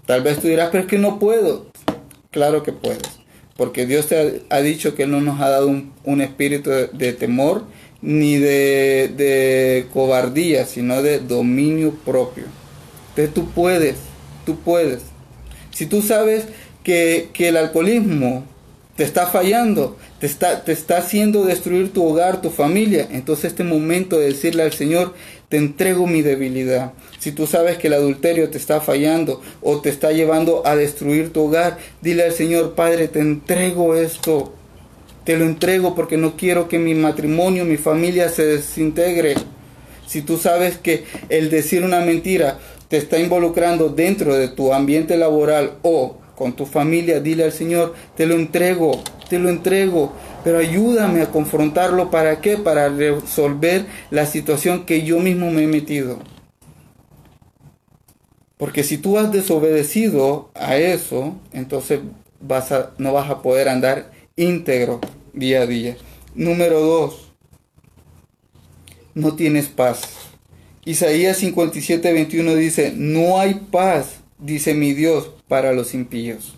Tal 0.05 0.21
vez 0.21 0.39
tú 0.39 0.47
dirás, 0.47 0.69
pero 0.71 0.83
es 0.83 0.89
que 0.89 0.99
no 0.99 1.19
puedo. 1.19 1.67
Claro 2.31 2.63
que 2.63 2.71
puedes. 2.71 3.19
Porque 3.57 3.85
Dios 3.85 4.07
te 4.07 4.43
ha, 4.49 4.61
dicho 4.61 4.95
que 4.95 5.03
Él 5.03 5.11
no 5.11 5.21
nos 5.21 5.39
ha 5.41 5.49
dado 5.49 5.67
un, 5.67 6.21
espíritu 6.21 6.69
de, 6.69 7.13
temor 7.13 7.63
ni 8.05 8.37
de, 8.37 9.11
de 9.17 9.87
cobardía, 9.91 10.65
sino 10.65 11.01
de 11.01 11.19
dominio 11.19 11.91
propio. 12.05 12.43
Entonces 13.09 13.33
tú 13.33 13.49
puedes, 13.49 13.95
tú 14.45 14.59
puedes. 14.59 15.01
Si 15.71 15.87
tú 15.87 16.03
sabes 16.03 16.45
que, 16.83 17.29
que 17.33 17.47
el 17.47 17.57
alcoholismo 17.57 18.45
te 18.95 19.03
está 19.03 19.25
fallando, 19.25 19.97
te 20.19 20.27
está, 20.27 20.63
te 20.63 20.71
está 20.71 20.99
haciendo 20.99 21.45
destruir 21.45 21.91
tu 21.91 22.05
hogar, 22.05 22.41
tu 22.41 22.51
familia. 22.51 23.07
Entonces 23.11 23.45
este 23.45 23.63
momento 23.63 24.19
de 24.19 24.27
decirle 24.27 24.61
al 24.61 24.73
Señor, 24.73 25.15
te 25.49 25.57
entrego 25.57 26.05
mi 26.05 26.21
debilidad. 26.21 26.93
Si 27.17 27.31
tú 27.31 27.47
sabes 27.47 27.79
que 27.79 27.87
el 27.87 27.93
adulterio 27.93 28.51
te 28.51 28.59
está 28.59 28.81
fallando 28.81 29.41
o 29.63 29.81
te 29.81 29.89
está 29.89 30.11
llevando 30.11 30.61
a 30.67 30.75
destruir 30.75 31.33
tu 31.33 31.45
hogar, 31.45 31.79
dile 32.01 32.23
al 32.23 32.33
Señor, 32.33 32.75
Padre, 32.75 33.07
te 33.07 33.19
entrego 33.19 33.95
esto. 33.95 34.53
Te 35.25 35.37
lo 35.37 35.45
entrego 35.45 35.95
porque 35.95 36.17
no 36.17 36.37
quiero 36.37 36.69
que 36.69 36.77
mi 36.77 36.93
matrimonio, 36.93 37.65
mi 37.65 37.77
familia 37.77 38.29
se 38.29 38.45
desintegre. 38.45 39.33
Si 40.05 40.21
tú 40.21 40.37
sabes 40.37 40.77
que 40.77 41.03
el 41.29 41.49
decir 41.49 41.83
una 41.83 42.01
mentira 42.01 42.59
te 42.89 42.97
está 42.97 43.17
involucrando 43.17 43.89
dentro 43.89 44.35
de 44.35 44.49
tu 44.49 44.71
ambiente 44.71 45.17
laboral 45.17 45.79
o 45.81 46.17
con 46.35 46.53
tu 46.53 46.67
familia, 46.67 47.21
dile 47.21 47.43
al 47.43 47.51
Señor, 47.51 47.95
te 48.15 48.27
lo 48.27 48.35
entrego, 48.35 49.01
te 49.27 49.39
lo 49.39 49.49
entrego, 49.49 50.13
pero 50.43 50.59
ayúdame 50.59 51.23
a 51.23 51.31
confrontarlo. 51.31 52.11
¿Para 52.11 52.39
qué? 52.39 52.57
Para 52.57 52.89
resolver 52.89 53.85
la 54.11 54.27
situación 54.27 54.85
que 54.85 55.01
yo 55.01 55.19
mismo 55.19 55.49
me 55.49 55.63
he 55.63 55.67
metido. 55.67 56.19
Porque 58.57 58.83
si 58.83 58.99
tú 58.99 59.17
has 59.17 59.31
desobedecido 59.31 60.51
a 60.53 60.77
eso, 60.77 61.35
entonces 61.51 62.01
vas 62.39 62.71
a, 62.71 62.91
no 62.99 63.11
vas 63.11 63.29
a 63.29 63.41
poder 63.41 63.69
andar 63.69 64.11
íntegro 64.37 64.99
día 65.31 65.61
a 65.61 65.65
día. 65.65 65.95
Número 66.33 66.81
dos, 66.81 67.31
no 69.13 69.35
tienes 69.35 69.67
paz. 69.67 70.01
Isaías 70.83 71.37
57, 71.37 72.11
21 72.11 72.55
dice, 72.55 72.93
no 72.95 73.39
hay 73.39 73.55
paz, 73.71 74.17
dice 74.37 74.73
mi 74.73 74.93
Dios, 74.93 75.31
para 75.47 75.71
los 75.71 75.93
impíos. 75.93 76.55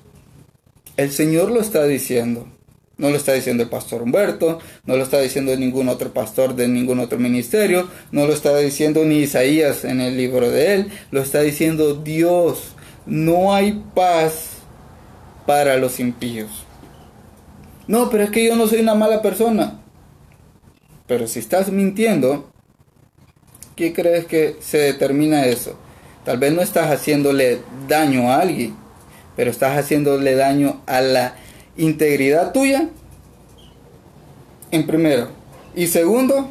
El 0.97 1.11
Señor 1.11 1.51
lo 1.51 1.61
está 1.61 1.85
diciendo. 1.85 2.47
No 2.97 3.11
lo 3.11 3.15
está 3.15 3.33
diciendo 3.33 3.61
el 3.61 3.69
pastor 3.69 4.01
Humberto, 4.01 4.57
no 4.87 4.97
lo 4.97 5.03
está 5.03 5.21
diciendo 5.21 5.55
ningún 5.55 5.87
otro 5.87 6.11
pastor 6.13 6.55
de 6.55 6.67
ningún 6.67 6.97
otro 6.97 7.19
ministerio, 7.19 7.87
no 8.11 8.25
lo 8.25 8.33
está 8.33 8.57
diciendo 8.57 9.05
ni 9.05 9.19
Isaías 9.19 9.85
en 9.85 10.01
el 10.01 10.17
libro 10.17 10.49
de 10.49 10.73
él, 10.73 10.87
lo 11.11 11.21
está 11.21 11.41
diciendo 11.41 11.93
Dios. 11.93 12.73
No 13.05 13.53
hay 13.53 13.83
paz 13.93 14.53
para 15.45 15.77
los 15.77 15.99
impíos. 15.99 16.66
No, 17.87 18.09
pero 18.09 18.23
es 18.23 18.31
que 18.31 18.45
yo 18.45 18.55
no 18.55 18.67
soy 18.67 18.81
una 18.81 18.95
mala 18.95 19.21
persona. 19.21 19.79
Pero 21.07 21.27
si 21.27 21.39
estás 21.39 21.71
mintiendo, 21.71 22.49
¿qué 23.75 23.93
crees 23.93 24.25
que 24.25 24.57
se 24.59 24.77
determina 24.77 25.45
eso? 25.45 25.77
Tal 26.25 26.37
vez 26.37 26.51
no 26.51 26.61
estás 26.61 26.91
haciéndole 26.91 27.61
daño 27.87 28.29
a 28.29 28.41
alguien, 28.41 28.75
pero 29.37 29.49
estás 29.49 29.77
haciéndole 29.77 30.35
daño 30.35 30.81
a 30.85 30.99
la 30.99 31.35
integridad 31.77 32.51
tuya, 32.51 32.89
en 34.71 34.85
primero. 34.85 35.29
Y 35.73 35.87
segundo, 35.87 36.49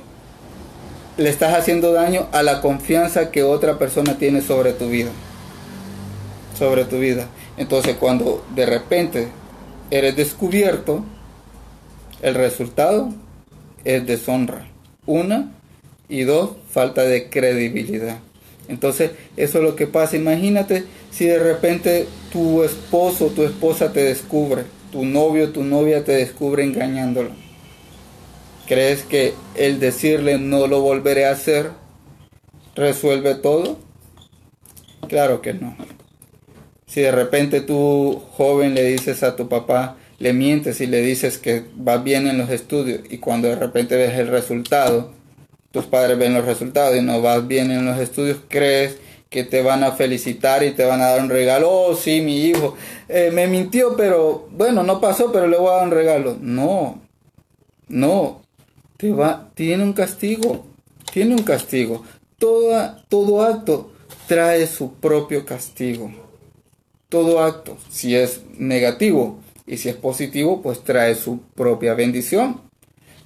le 1.18 1.28
estás 1.28 1.54
haciendo 1.54 1.92
daño 1.92 2.28
a 2.32 2.42
la 2.42 2.62
confianza 2.62 3.30
que 3.30 3.42
otra 3.42 3.78
persona 3.78 4.16
tiene 4.16 4.40
sobre 4.40 4.72
tu 4.72 4.88
vida. 4.88 5.10
Sobre 6.58 6.86
tu 6.86 6.98
vida. 6.98 7.26
Entonces 7.58 7.96
cuando 7.96 8.44
de 8.54 8.64
repente 8.64 9.28
eres 9.90 10.16
descubierto, 10.16 11.04
el 12.22 12.34
resultado 12.34 13.12
es 13.84 14.06
deshonra. 14.06 14.66
Una 15.06 15.52
y 16.08 16.22
dos, 16.22 16.56
falta 16.70 17.02
de 17.02 17.28
credibilidad. 17.30 18.18
Entonces, 18.68 19.12
eso 19.36 19.58
es 19.58 19.64
lo 19.64 19.76
que 19.76 19.86
pasa. 19.86 20.16
Imagínate 20.16 20.84
si 21.10 21.26
de 21.26 21.38
repente 21.38 22.06
tu 22.32 22.62
esposo, 22.62 23.28
tu 23.28 23.44
esposa 23.44 23.92
te 23.92 24.02
descubre, 24.02 24.64
tu 24.90 25.04
novio, 25.04 25.50
tu 25.50 25.62
novia 25.62 26.04
te 26.04 26.12
descubre 26.12 26.64
engañándolo. 26.64 27.30
¿Crees 28.66 29.04
que 29.04 29.34
el 29.54 29.78
decirle 29.78 30.38
no 30.38 30.66
lo 30.66 30.80
volveré 30.80 31.26
a 31.26 31.32
hacer 31.32 31.70
resuelve 32.74 33.36
todo? 33.36 33.78
Claro 35.08 35.40
que 35.40 35.54
no. 35.54 35.76
Si 36.86 37.00
de 37.00 37.10
repente 37.10 37.60
tú, 37.60 38.22
joven, 38.32 38.74
le 38.74 38.84
dices 38.84 39.22
a 39.22 39.36
tu 39.36 39.48
papá, 39.48 39.96
le 40.18 40.32
mientes 40.32 40.80
y 40.80 40.86
le 40.86 41.02
dices 41.02 41.38
que 41.38 41.64
vas 41.74 42.02
bien 42.02 42.26
en 42.26 42.38
los 42.38 42.50
estudios 42.50 43.00
y 43.10 43.18
cuando 43.18 43.48
de 43.48 43.56
repente 43.56 43.96
ves 43.96 44.18
el 44.18 44.28
resultado, 44.28 45.12
tus 45.72 45.84
padres 45.86 46.16
ven 46.16 46.32
los 46.32 46.44
resultados 46.44 46.96
y 46.96 47.02
no 47.02 47.20
vas 47.20 47.46
bien 47.46 47.70
en 47.70 47.84
los 47.84 47.98
estudios, 47.98 48.38
crees 48.48 48.98
que 49.28 49.44
te 49.44 49.62
van 49.62 49.84
a 49.84 49.92
felicitar 49.92 50.62
y 50.62 50.70
te 50.70 50.84
van 50.84 51.02
a 51.02 51.08
dar 51.08 51.20
un 51.20 51.28
regalo. 51.28 51.70
Oh, 51.70 51.94
sí, 51.94 52.20
mi 52.20 52.44
hijo 52.44 52.76
eh, 53.08 53.30
me 53.32 53.46
mintió, 53.46 53.96
pero 53.96 54.48
bueno, 54.52 54.82
no 54.82 55.00
pasó, 55.00 55.32
pero 55.32 55.48
le 55.48 55.58
voy 55.58 55.68
a 55.68 55.76
dar 55.76 55.84
un 55.84 55.90
regalo. 55.90 56.36
No, 56.40 57.02
no, 57.88 58.42
te 58.96 59.10
va, 59.10 59.50
tiene 59.54 59.82
un 59.82 59.92
castigo, 59.92 60.64
tiene 61.12 61.34
un 61.34 61.42
castigo. 61.42 62.04
Toda, 62.38 63.04
todo 63.08 63.42
acto 63.42 63.92
trae 64.26 64.66
su 64.66 64.94
propio 64.94 65.44
castigo. 65.44 66.25
Todo 67.16 67.42
acto, 67.42 67.78
si 67.88 68.14
es 68.14 68.42
negativo 68.58 69.38
y 69.66 69.78
si 69.78 69.88
es 69.88 69.96
positivo, 69.96 70.60
pues 70.60 70.84
trae 70.84 71.14
su 71.14 71.40
propia 71.54 71.94
bendición. 71.94 72.60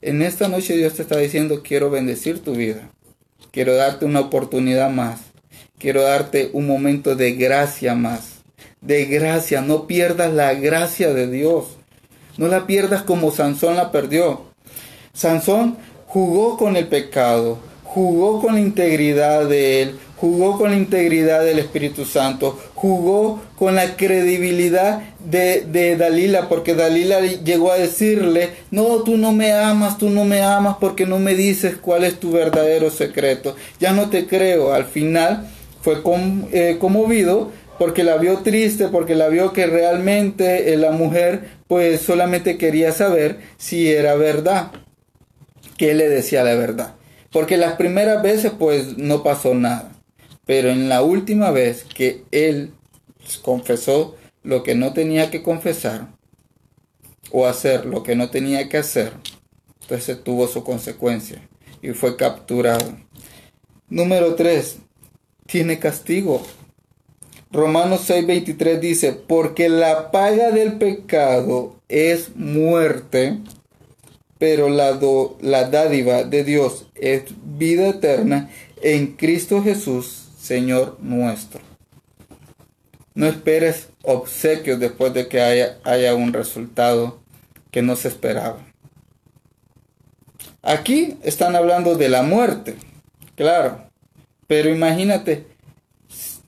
En 0.01 0.23
esta 0.23 0.47
noche 0.47 0.77
Dios 0.77 0.95
te 0.95 1.03
está 1.03 1.19
diciendo, 1.19 1.63
quiero 1.65 1.91
bendecir 1.91 2.39
tu 2.39 2.53
vida. 2.53 2.89
Quiero 3.51 3.75
darte 3.75 4.05
una 4.05 4.21
oportunidad 4.21 4.91
más. 4.91 5.23
Quiero 5.77 6.03
darte 6.03 6.51
un 6.53 6.69
momento 6.69 7.17
de 7.17 7.33
gracia 7.33 7.97
más. 7.97 8.45
De 8.81 9.07
gracia. 9.07 9.61
No 9.61 9.89
pierdas 9.89 10.33
la 10.33 10.55
gracia 10.55 11.13
de 11.13 11.29
Dios. 11.29 11.65
No 12.37 12.47
la 12.47 12.69
pierdas 12.69 13.03
como 13.03 13.33
Sansón 13.33 13.75
la 13.75 13.91
perdió. 13.91 14.43
Sansón 15.15 15.79
jugó 16.07 16.57
con 16.57 16.77
el 16.77 16.87
pecado. 16.87 17.59
Jugó 17.83 18.41
con 18.41 18.55
la 18.55 18.61
integridad 18.61 19.49
de 19.49 19.83
él 19.83 19.99
jugó 20.21 20.59
con 20.59 20.71
la 20.71 20.77
integridad 20.77 21.43
del 21.43 21.59
Espíritu 21.59 22.05
Santo, 22.05 22.59
jugó 22.75 23.41
con 23.57 23.75
la 23.75 23.97
credibilidad 23.97 25.01
de, 25.19 25.97
Dalila, 25.97 26.49
porque 26.49 26.75
Dalila 26.75 27.21
llegó 27.21 27.73
a 27.73 27.79
decirle, 27.79 28.51
no, 28.71 29.03
tú 29.03 29.17
no 29.17 29.33
me 29.33 29.53
amas, 29.53 29.97
tú 29.97 30.11
no 30.11 30.27
me 30.27 30.43
amas 30.43 30.77
porque 30.79 31.07
no 31.07 31.19
me 31.19 31.35
dices 31.35 31.77
cuál 31.77 32.05
es 32.05 32.21
tu 32.21 32.33
verdadero 32.33 32.91
secreto. 32.91 33.57
Ya 33.79 33.93
no 33.93 34.11
te 34.11 34.27
creo. 34.27 34.75
Al 34.75 34.85
final 34.85 35.49
fue 35.81 36.03
eh, 36.53 36.77
conmovido 36.79 37.51
porque 37.79 38.05
la 38.05 38.19
vio 38.19 38.41
triste, 38.41 38.89
porque 38.89 39.15
la 39.15 39.29
vio 39.29 39.55
que 39.55 39.67
realmente 39.67 40.75
eh, 40.75 40.77
la 40.77 40.91
mujer 40.91 41.49
pues 41.67 42.03
solamente 42.03 42.59
quería 42.59 42.93
saber 42.93 43.39
si 43.57 43.91
era 43.91 44.17
verdad, 44.17 44.71
que 45.79 45.95
le 45.95 46.11
decía 46.11 46.45
la 46.45 46.55
verdad. 46.57 46.95
Porque 47.33 47.57
las 47.57 47.75
primeras 47.75 48.23
veces 48.23 48.53
pues 48.59 48.99
no 48.99 49.23
pasó 49.23 49.55
nada. 49.55 49.93
Pero 50.51 50.71
en 50.71 50.89
la 50.89 51.05
última 51.05 51.53
vez 51.53 51.85
que 51.85 52.25
él 52.33 52.73
confesó 53.41 54.17
lo 54.43 54.65
que 54.65 54.75
no 54.75 54.93
tenía 54.93 55.31
que 55.31 55.45
confesar 55.45 56.09
o 57.31 57.47
hacer 57.47 57.87
lo 57.87 58.03
que 58.03 58.17
no 58.17 58.31
tenía 58.31 58.69
que 58.69 58.79
hacer, 58.79 59.13
entonces 59.83 60.25
tuvo 60.25 60.49
su 60.49 60.65
consecuencia 60.65 61.49
y 61.83 61.91
fue 61.91 62.17
capturado. 62.17 62.99
Número 63.89 64.35
3. 64.35 64.79
Tiene 65.47 65.79
castigo. 65.79 66.43
Romanos 67.53 68.11
6:23 68.11 68.81
dice, 68.81 69.13
porque 69.13 69.69
la 69.69 70.11
paga 70.11 70.51
del 70.51 70.79
pecado 70.79 71.77
es 71.89 72.35
muerte, 72.35 73.39
pero 74.39 74.69
la, 74.69 74.99
la 75.43 75.71
dádiva 75.71 76.25
de 76.25 76.43
Dios 76.43 76.87
es 76.97 77.23
vida 77.57 77.87
eterna 77.91 78.51
en 78.83 79.13
Cristo 79.17 79.63
Jesús, 79.63 80.20
Señor 80.41 80.97
nuestro. 81.01 81.61
No 83.15 83.27
esperes 83.27 83.89
obsequios 84.03 84.81
después 84.81 85.13
de 85.13 85.29
que 85.29 85.43
haya, 85.43 85.79
haya 85.85 86.15
un 86.15 86.33
resultado 86.33 87.21
que 87.71 87.83
no 87.83 87.97
se 87.97 88.09
esperaba. 88.09 88.59
Aquí 90.63 91.19
están 91.23 91.57
hablando 91.57 91.97
de 91.97 92.09
la 92.09 92.23
muerte, 92.23 92.77
claro, 93.35 93.83
pero 94.47 94.71
imagínate, 94.71 95.47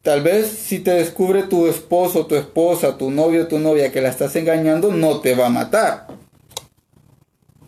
tal 0.03 0.23
vez 0.23 0.49
si 0.49 0.79
te 0.79 0.93
descubre 0.93 1.43
tu 1.45 1.67
esposo, 1.67 2.27
tu 2.27 2.37
esposa, 2.37 2.99
tu 2.99 3.11
novio, 3.11 3.49
tu 3.49 3.59
novia 3.59 3.93
que 3.93 4.01
la 4.01 4.09
estás 4.09 4.37
engañando, 4.37 4.93
no 4.93 5.21
te 5.21 5.35
va 5.35 5.47
a 5.47 5.51
matar. 5.51 6.07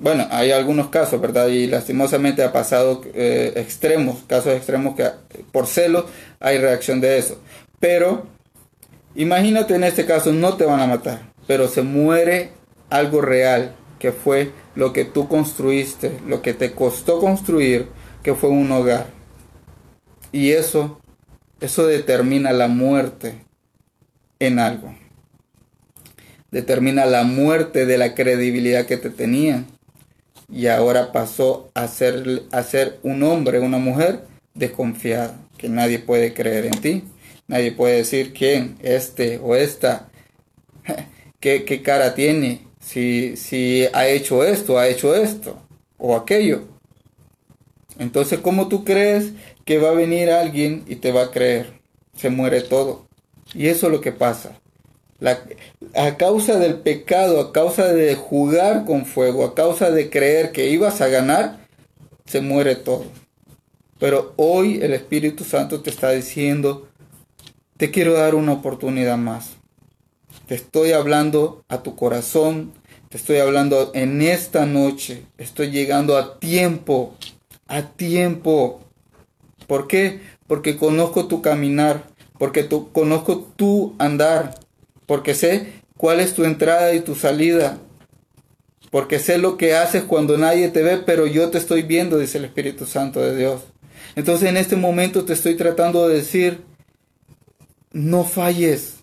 Bueno, 0.05 0.27
hay 0.31 0.51
algunos 0.51 0.89
casos, 0.89 1.19
¿verdad? 1.19 1.49
Y 1.49 1.67
lastimosamente 1.67 2.43
ha 2.43 2.53
pasado 2.53 3.01
eh, 3.15 3.55
extremos, 3.57 4.23
casos 4.27 4.53
extremos 4.53 4.97
que 4.97 5.11
por 5.51 5.67
celo 5.67 6.05
hay 6.41 6.59
reacción 6.59 7.01
de 7.01 7.17
eso. 7.17 7.41
Pero 7.81 8.27
imagínate 9.15 9.75
en 9.75 9.83
este 9.83 10.05
caso 10.05 10.31
no 10.31 10.59
te 10.59 10.67
van 10.67 10.81
a 10.81 10.87
matar, 10.87 11.33
pero 11.47 11.69
se 11.69 11.81
muere 11.81 12.51
algo 12.91 13.23
real, 13.23 13.77
que 13.99 14.13
fue 14.13 14.51
lo 14.75 14.93
que 14.93 15.07
tú 15.07 15.27
construiste, 15.27 16.13
lo 16.29 16.43
que 16.43 16.53
te 16.53 16.73
costó 16.73 17.19
construir, 17.19 17.89
que 18.23 18.35
fue 18.35 18.51
un 18.51 18.71
hogar. 18.73 19.07
Y 20.33 20.51
eso, 20.51 21.01
eso 21.63 21.87
determina 21.87 22.53
la 22.53 22.69
muerte 22.69 23.37
en 24.39 24.59
algo. 24.59 24.95
Determina 26.51 27.07
la 27.07 27.25
muerte 27.25 27.87
de 27.87 27.97
la 27.97 28.15
credibilidad 28.15 28.85
que 28.85 28.99
te 28.99 29.09
tenían. 29.09 29.73
Y 30.55 30.69
ahora 30.69 31.11
pasó 31.11 31.69
a 31.75 31.89
ser, 31.89 32.45
a 32.53 32.63
ser 32.63 33.01
un 33.03 33.25
hombre, 33.25 33.59
una 33.59 33.79
mujer 33.79 34.21
desconfiada, 34.55 35.37
que 35.59 35.69
nadie 35.69 35.99
puede 35.99 36.33
creer 36.33 36.67
en 36.67 36.81
ti. 36.81 37.03
Nadie 37.49 37.73
puede 37.73 37.97
decir 37.97 38.33
quién, 38.33 38.77
este 38.81 39.39
o 39.43 39.57
esta, 39.57 40.09
qué, 41.41 41.65
qué 41.65 41.83
cara 41.83 42.15
tiene, 42.15 42.61
si, 42.79 43.37
si 43.37 43.87
ha 43.93 44.07
hecho 44.07 44.45
esto, 44.45 44.79
ha 44.79 44.87
hecho 44.87 45.17
esto 45.17 45.61
o 45.99 46.15
aquello. 46.15 46.63
Entonces, 47.99 48.39
¿cómo 48.39 48.69
tú 48.69 48.85
crees 48.85 49.33
que 49.65 49.79
va 49.79 49.89
a 49.89 49.95
venir 49.95 50.31
alguien 50.31 50.85
y 50.87 50.97
te 50.97 51.11
va 51.11 51.25
a 51.25 51.31
creer? 51.33 51.81
Se 52.17 52.31
muere 52.31 52.61
todo. 52.61 53.07
Y 53.55 53.67
eso 53.67 53.87
es 53.87 53.93
lo 53.93 54.01
que 54.01 54.13
pasa. 54.13 54.61
A 55.97 56.17
causa 56.17 56.59
del 56.59 56.77
pecado, 56.77 57.41
a 57.41 57.53
causa 57.53 57.93
de 57.93 58.15
jugar 58.17 58.85
con 58.85 59.07
fuego, 59.07 59.45
a 59.45 59.55
causa 59.55 59.91
de 59.91 60.11
creer 60.11 60.53
que 60.53 60.69
ibas 60.69 61.01
a 61.01 61.09
ganar, 61.09 61.67
se 62.27 62.41
muere 62.41 62.75
todo. 62.75 63.05
Pero 63.99 64.33
hoy 64.37 64.81
el 64.83 64.93
Espíritu 64.93 65.45
Santo 65.45 65.83
te 65.83 65.91
está 65.91 66.11
diciendo, 66.11 66.89
te 67.77 67.91
quiero 67.91 68.15
dar 68.15 68.35
una 68.35 68.53
oportunidad 68.53 69.17
más. 69.17 69.51
Te 70.47 70.57
estoy 70.57 70.93
hablando 70.93 71.65
a 71.69 71.83
tu 71.83 71.95
corazón, 71.95 72.73
te 73.09 73.17
estoy 73.17 73.39
hablando 73.39 73.93
en 73.95 74.21
esta 74.21 74.67
noche. 74.67 75.25
Estoy 75.39 75.71
llegando 75.71 76.17
a 76.17 76.39
tiempo, 76.39 77.15
a 77.69 77.83
tiempo. 77.83 78.81
¿Por 79.69 79.87
qué? 79.87 80.21
Porque 80.47 80.77
conozco 80.77 81.27
tu 81.27 81.41
caminar, 81.41 82.05
porque 82.39 82.69
conozco 82.93 83.53
tu 83.57 83.95
andar, 83.99 84.55
porque 85.07 85.35
sé 85.35 85.84
cuál 85.97 86.21
es 86.21 86.35
tu 86.35 86.45
entrada 86.45 86.95
y 86.95 87.01
tu 87.01 87.15
salida, 87.15 87.79
porque 88.91 89.19
sé 89.19 89.39
lo 89.39 89.57
que 89.57 89.75
haces 89.75 90.05
cuando 90.05 90.39
nadie 90.39 90.69
te 90.69 90.83
ve, 90.83 90.99
pero 90.99 91.27
yo 91.27 91.51
te 91.51 91.59
estoy 91.59 91.83
viendo, 91.83 92.19
dice 92.19 92.39
el 92.39 92.45
Espíritu 92.45 92.87
Santo 92.87 93.21
de 93.21 93.37
Dios. 93.37 93.63
Entonces 94.17 94.49
en 94.49 94.57
este 94.57 94.77
momento 94.77 95.25
te 95.25 95.33
estoy 95.33 95.57
tratando 95.57 96.09
de 96.09 96.17
decir, 96.17 96.63
no 97.93 98.25
falles, 98.25 98.95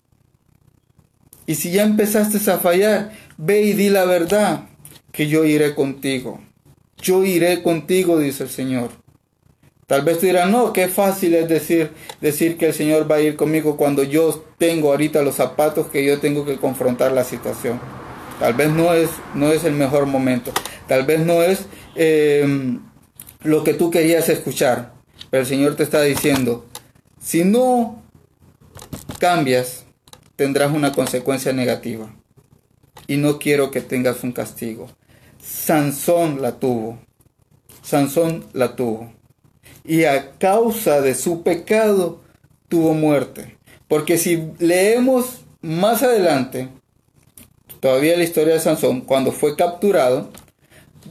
y 1.51 1.55
si 1.55 1.71
ya 1.71 1.83
empezaste 1.83 2.49
a 2.49 2.59
fallar, 2.59 3.11
ve 3.37 3.63
y 3.63 3.73
di 3.73 3.89
la 3.89 4.05
verdad, 4.05 4.69
que 5.11 5.27
yo 5.27 5.43
iré 5.43 5.75
contigo. 5.75 6.39
Yo 7.01 7.25
iré 7.25 7.61
contigo, 7.61 8.19
dice 8.19 8.43
el 8.43 8.49
Señor. 8.49 9.00
Tal 9.91 10.03
vez 10.03 10.19
tú 10.19 10.25
dirás, 10.25 10.49
no, 10.49 10.71
qué 10.71 10.87
fácil 10.87 11.35
es 11.35 11.49
decir, 11.49 11.91
decir 12.21 12.57
que 12.57 12.67
el 12.67 12.73
Señor 12.73 13.11
va 13.11 13.15
a 13.15 13.21
ir 13.21 13.35
conmigo 13.35 13.75
cuando 13.75 14.03
yo 14.03 14.41
tengo 14.57 14.91
ahorita 14.91 15.21
los 15.21 15.35
zapatos 15.35 15.87
que 15.87 16.05
yo 16.05 16.17
tengo 16.21 16.45
que 16.45 16.55
confrontar 16.55 17.11
la 17.11 17.25
situación. 17.25 17.77
Tal 18.39 18.53
vez 18.53 18.69
no 18.69 18.93
es, 18.93 19.09
no 19.35 19.51
es 19.51 19.65
el 19.65 19.73
mejor 19.73 20.05
momento. 20.05 20.53
Tal 20.87 21.05
vez 21.05 21.19
no 21.19 21.43
es 21.43 21.65
eh, 21.95 22.77
lo 23.43 23.65
que 23.65 23.73
tú 23.73 23.91
querías 23.91 24.29
escuchar. 24.29 24.93
Pero 25.29 25.41
el 25.41 25.47
Señor 25.47 25.75
te 25.75 25.83
está 25.83 26.01
diciendo, 26.03 26.65
si 27.19 27.43
no 27.43 28.01
cambias, 29.19 29.83
tendrás 30.37 30.71
una 30.71 30.93
consecuencia 30.93 31.51
negativa. 31.51 32.15
Y 33.07 33.17
no 33.17 33.39
quiero 33.39 33.71
que 33.71 33.81
tengas 33.81 34.23
un 34.23 34.31
castigo. 34.31 34.87
Sansón 35.43 36.41
la 36.41 36.59
tuvo. 36.59 36.97
Sansón 37.81 38.45
la 38.53 38.77
tuvo. 38.77 39.11
Y 39.83 40.03
a 40.05 40.31
causa 40.37 41.01
de 41.01 41.15
su 41.15 41.43
pecado 41.43 42.21
tuvo 42.67 42.93
muerte. 42.93 43.57
Porque 43.87 44.17
si 44.17 44.47
leemos 44.59 45.41
más 45.61 46.01
adelante, 46.03 46.69
todavía 47.79 48.17
la 48.17 48.23
historia 48.23 48.53
de 48.53 48.59
Sansón, 48.59 49.01
cuando 49.01 49.31
fue 49.31 49.55
capturado, 49.55 50.29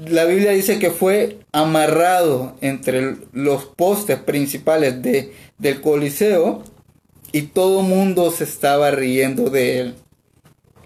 la 0.09 0.25
Biblia 0.25 0.53
dice 0.53 0.79
que 0.79 0.91
fue 0.91 1.41
amarrado 1.53 2.57
entre 2.61 3.17
los 3.33 3.67
postes 3.67 4.19
principales 4.19 5.03
de, 5.03 5.35
del 5.59 5.81
Coliseo 5.81 6.63
y 7.33 7.43
todo 7.43 7.83
mundo 7.83 8.31
se 8.31 8.45
estaba 8.45 8.91
riendo 8.91 9.51
de 9.51 9.81
él. 9.81 9.95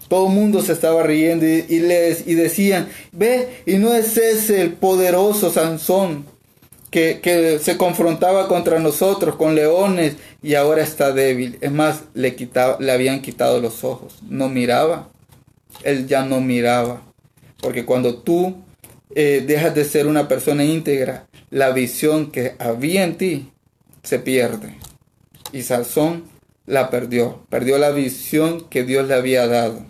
Todo 0.09 0.27
mundo 0.27 0.61
se 0.61 0.73
estaba 0.73 1.01
riendo 1.03 1.45
y, 1.45 1.79
les, 1.79 2.27
y 2.27 2.35
decían, 2.35 2.89
ve, 3.11 3.61
y 3.65 3.77
no 3.77 3.93
es 3.93 4.17
ese 4.17 4.61
el 4.61 4.73
poderoso 4.73 5.51
Sansón 5.51 6.25
que, 6.95 7.59
se 7.61 7.75
confrontaba 7.75 8.47
contra 8.47 8.79
nosotros 8.79 9.35
con 9.35 9.53
leones 9.53 10.15
y 10.41 10.55
ahora 10.55 10.81
está 10.81 11.11
débil. 11.11 11.57
Es 11.59 11.71
más, 11.71 12.03
le, 12.13 12.35
quitaba, 12.35 12.77
le 12.79 12.91
habían 12.91 13.21
quitado 13.21 13.59
los 13.59 13.83
ojos. 13.83 14.19
No 14.29 14.47
miraba. 14.47 15.09
Él 15.83 16.07
ya 16.07 16.23
no 16.23 16.39
miraba. 16.39 17.01
Porque 17.59 17.83
cuando 17.83 18.19
tú 18.19 18.55
eh, 19.13 19.43
dejas 19.45 19.75
de 19.75 19.83
ser 19.83 20.07
una 20.07 20.29
persona 20.29 20.63
íntegra, 20.63 21.27
la 21.49 21.71
visión 21.71 22.31
que 22.31 22.55
había 22.59 23.03
en 23.03 23.17
ti 23.17 23.51
se 24.03 24.19
pierde. 24.19 24.77
Y 25.51 25.63
Sansón 25.63 26.23
la 26.65 26.89
perdió. 26.89 27.43
Perdió 27.49 27.77
la 27.77 27.91
visión 27.91 28.69
que 28.69 28.83
Dios 28.83 29.05
le 29.07 29.15
había 29.15 29.47
dado. 29.47 29.83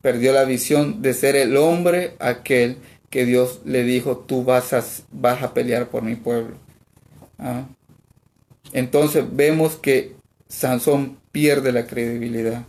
Perdió 0.00 0.32
la 0.32 0.44
visión 0.44 1.02
de 1.02 1.12
ser 1.12 1.36
el 1.36 1.56
hombre 1.58 2.14
aquel 2.18 2.78
que 3.10 3.24
Dios 3.24 3.60
le 3.64 3.84
dijo, 3.84 4.18
tú 4.18 4.44
vas 4.44 4.72
a, 4.72 4.84
vas 5.10 5.42
a 5.42 5.54
pelear 5.54 5.88
por 5.88 6.02
mi 6.02 6.14
pueblo. 6.14 6.56
¿Ah? 7.38 7.66
Entonces 8.72 9.24
vemos 9.30 9.76
que 9.76 10.16
Sansón 10.48 11.18
pierde 11.32 11.72
la 11.72 11.86
credibilidad. 11.86 12.64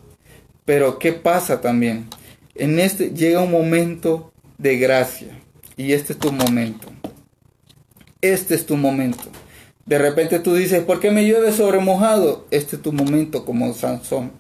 Pero 0.66 1.00
¿qué 1.00 1.14
pasa 1.14 1.62
también? 1.62 2.08
En 2.56 2.80
este 2.80 3.12
llega 3.12 3.42
un 3.42 3.52
momento 3.52 4.32
de 4.58 4.78
gracia. 4.78 5.40
Y 5.76 5.94
este 5.94 6.14
es 6.14 6.20
tu 6.20 6.32
momento. 6.32 6.88
Este 8.22 8.56
es 8.56 8.66
tu 8.66 8.76
momento. 8.76 9.24
De 9.86 9.98
repente 9.98 10.40
tú 10.40 10.54
dices, 10.54 10.84
¿por 10.84 11.00
qué 11.00 11.10
me 11.10 11.26
llueve 11.26 11.52
sobre 11.52 11.80
mojado? 11.80 12.46
Este 12.52 12.76
es 12.76 12.82
tu 12.82 12.92
momento 12.92 13.46
como 13.46 13.74
Sansón. 13.74 14.32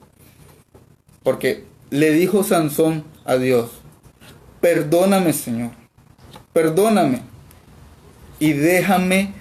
Porque 1.23 1.63
le 1.89 2.11
dijo 2.11 2.43
Sansón 2.43 3.03
a 3.25 3.37
Dios, 3.37 3.71
perdóname 4.61 5.33
Señor, 5.33 5.71
perdóname 6.53 7.21
y 8.39 8.53
déjame, 8.53 9.33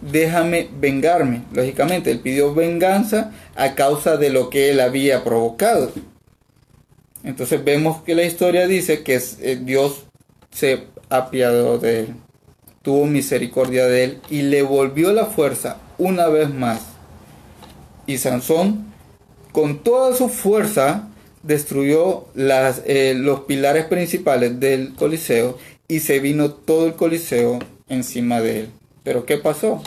déjame 0.00 0.68
vengarme. 0.78 1.42
Lógicamente, 1.52 2.10
él 2.10 2.20
pidió 2.20 2.54
venganza 2.54 3.32
a 3.56 3.74
causa 3.74 4.16
de 4.16 4.30
lo 4.30 4.50
que 4.50 4.70
él 4.70 4.80
había 4.80 5.24
provocado. 5.24 5.92
Entonces 7.22 7.64
vemos 7.64 8.02
que 8.02 8.14
la 8.14 8.24
historia 8.24 8.66
dice 8.66 9.02
que 9.02 9.20
eh, 9.40 9.58
Dios 9.62 10.04
se 10.50 10.84
apiadó 11.08 11.78
de 11.78 12.00
él 12.00 12.14
tuvo 12.84 13.06
misericordia 13.06 13.86
de 13.86 14.04
él 14.04 14.20
y 14.28 14.42
le 14.42 14.62
volvió 14.62 15.12
la 15.12 15.24
fuerza 15.24 15.78
una 15.96 16.28
vez 16.28 16.50
más. 16.50 16.82
Y 18.06 18.18
Sansón, 18.18 18.92
con 19.52 19.82
toda 19.82 20.14
su 20.14 20.28
fuerza, 20.28 21.08
destruyó 21.42 22.26
eh, 22.36 23.14
los 23.16 23.40
pilares 23.40 23.86
principales 23.86 24.60
del 24.60 24.94
Coliseo 24.94 25.56
y 25.88 26.00
se 26.00 26.18
vino 26.20 26.50
todo 26.50 26.86
el 26.86 26.94
Coliseo 26.94 27.58
encima 27.88 28.40
de 28.40 28.60
él. 28.60 28.70
Pero 29.02 29.26
¿qué 29.26 29.38
pasó? 29.38 29.82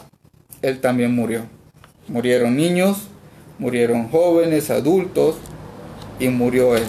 Él 0.62 0.80
también 0.80 1.16
murió. 1.16 1.44
Murieron 2.08 2.56
niños, 2.56 3.08
murieron 3.60 4.10
jóvenes, 4.10 4.70
adultos 4.70 5.36
y 6.20 6.30
murió 6.30 6.76
él. 6.76 6.86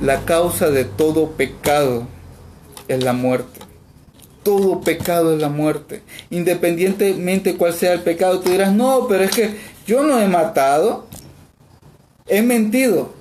La 0.00 0.24
causa 0.24 0.70
de 0.70 0.84
todo 0.84 1.30
pecado 1.32 2.06
es 2.88 3.02
la 3.04 3.12
muerte. 3.12 3.60
Todo 4.42 4.80
pecado 4.80 5.34
es 5.34 5.40
la 5.40 5.48
muerte. 5.48 6.02
Independientemente 6.30 7.56
cuál 7.56 7.72
sea 7.72 7.92
el 7.92 8.00
pecado, 8.00 8.40
tú 8.40 8.50
dirás, 8.50 8.72
no, 8.72 9.06
pero 9.08 9.22
es 9.22 9.30
que 9.30 9.56
yo 9.86 10.02
no 10.02 10.18
he 10.18 10.26
matado, 10.26 11.06
he 12.26 12.42
mentido. 12.42 13.12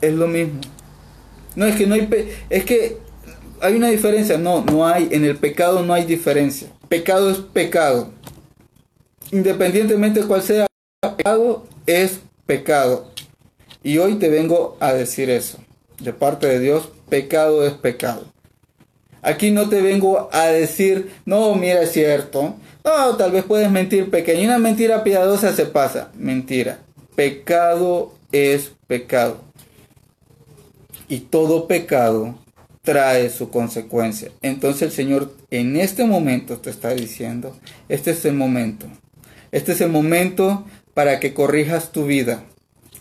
Es 0.00 0.14
lo 0.14 0.26
mismo. 0.26 0.60
No, 1.54 1.66
es 1.66 1.76
que 1.76 1.86
no 1.86 1.94
hay, 1.94 2.08
es 2.48 2.64
que 2.64 2.98
hay 3.60 3.74
una 3.74 3.88
diferencia. 3.88 4.38
No, 4.38 4.64
no 4.64 4.86
hay, 4.86 5.08
en 5.12 5.24
el 5.24 5.36
pecado 5.36 5.82
no 5.82 5.94
hay 5.94 6.04
diferencia. 6.04 6.68
Pecado 6.88 7.30
es 7.30 7.38
pecado. 7.38 8.10
Independientemente 9.30 10.22
cuál 10.24 10.42
sea 10.42 10.66
pecado, 11.00 11.66
es 11.86 12.20
pecado. 12.46 13.10
Y 13.82 13.98
hoy 13.98 14.16
te 14.16 14.28
vengo 14.28 14.76
a 14.80 14.92
decir 14.92 15.30
eso. 15.30 15.58
De 16.00 16.12
parte 16.12 16.46
de 16.46 16.58
Dios, 16.58 16.90
pecado 17.08 17.64
es 17.66 17.72
pecado. 17.74 18.24
Aquí 19.22 19.50
no 19.50 19.68
te 19.68 19.82
vengo 19.82 20.30
a 20.32 20.46
decir, 20.46 21.12
no, 21.26 21.54
mira, 21.54 21.82
es 21.82 21.92
cierto. 21.92 22.54
No, 22.84 23.16
tal 23.16 23.32
vez 23.32 23.44
puedes 23.44 23.70
mentir 23.70 24.10
pequeño. 24.10 24.44
Una 24.44 24.58
mentira 24.58 25.04
piadosa 25.04 25.54
se 25.54 25.66
pasa. 25.66 26.10
Mentira. 26.14 26.78
Pecado 27.14 28.14
es 28.32 28.72
pecado. 28.86 29.42
Y 31.08 31.20
todo 31.20 31.66
pecado 31.68 32.34
trae 32.82 33.30
su 33.30 33.50
consecuencia. 33.50 34.30
Entonces 34.42 34.82
el 34.82 34.92
Señor 34.92 35.34
en 35.50 35.76
este 35.76 36.04
momento 36.04 36.58
te 36.58 36.70
está 36.70 36.90
diciendo, 36.94 37.56
este 37.88 38.12
es 38.12 38.24
el 38.24 38.34
momento. 38.34 38.86
Este 39.52 39.72
es 39.72 39.80
el 39.80 39.90
momento 39.90 40.64
para 40.94 41.20
que 41.20 41.34
corrijas 41.34 41.92
tu 41.92 42.06
vida. 42.06 42.44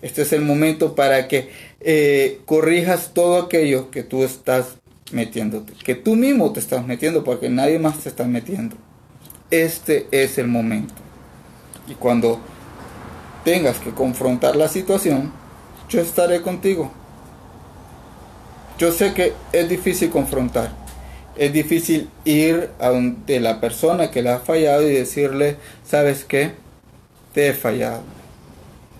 Este 0.01 0.21
es 0.21 0.33
el 0.33 0.41
momento 0.41 0.95
para 0.95 1.27
que 1.27 1.49
eh, 1.81 2.39
corrijas 2.45 3.11
todo 3.13 3.41
aquello 3.41 3.91
que 3.91 4.03
tú 4.03 4.23
estás 4.23 4.77
metiéndote, 5.11 5.73
que 5.83 5.95
tú 5.95 6.15
mismo 6.15 6.53
te 6.53 6.59
estás 6.59 6.85
metiendo 6.85 7.23
porque 7.23 7.49
nadie 7.49 7.79
más 7.79 7.99
te 7.99 8.09
está 8.09 8.25
metiendo. 8.25 8.77
Este 9.51 10.07
es 10.11 10.37
el 10.37 10.47
momento. 10.47 10.93
Y 11.87 11.95
cuando 11.95 12.39
tengas 13.43 13.77
que 13.77 13.91
confrontar 13.91 14.55
la 14.55 14.67
situación, 14.67 15.33
yo 15.89 16.01
estaré 16.01 16.41
contigo. 16.41 16.91
Yo 18.79 18.93
sé 18.93 19.13
que 19.13 19.33
es 19.51 19.67
difícil 19.67 20.09
confrontar. 20.09 20.71
Es 21.35 21.51
difícil 21.51 22.09
ir 22.23 22.69
a 22.79 22.91
la 22.91 23.59
persona 23.59 24.09
que 24.09 24.21
le 24.21 24.29
ha 24.29 24.39
fallado 24.39 24.89
y 24.89 24.93
decirle, 24.93 25.57
¿sabes 25.85 26.23
qué? 26.23 26.53
Te 27.33 27.49
he 27.49 27.53
fallado. 27.53 28.03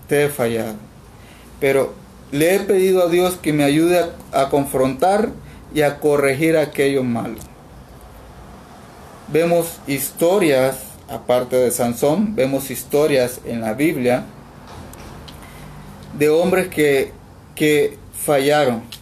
Te 0.10 0.26
he 0.26 0.30
fallado. 0.30 0.76
Pero 1.62 1.94
le 2.32 2.56
he 2.56 2.60
pedido 2.60 3.04
a 3.04 3.10
Dios 3.10 3.38
que 3.42 3.54
me 3.54 3.64
ayude 3.64 4.00
a, 4.00 4.42
a 4.42 4.50
confrontar 4.50 5.30
y 5.74 5.82
a 5.82 6.00
corregir 6.00 6.58
aquello 6.58 7.04
malo. 7.04 7.38
Vemos 9.32 9.80
historias, 9.88 10.80
aparte 11.08 11.56
de 11.56 11.72
Sansón, 11.72 12.36
vemos 12.36 12.70
historias 12.70 13.40
en 13.46 13.62
la 13.62 13.74
Biblia 13.74 14.26
de 16.18 16.30
hombres 16.30 16.68
que, 16.68 17.14
que 17.56 17.98
fallaron 18.14 18.99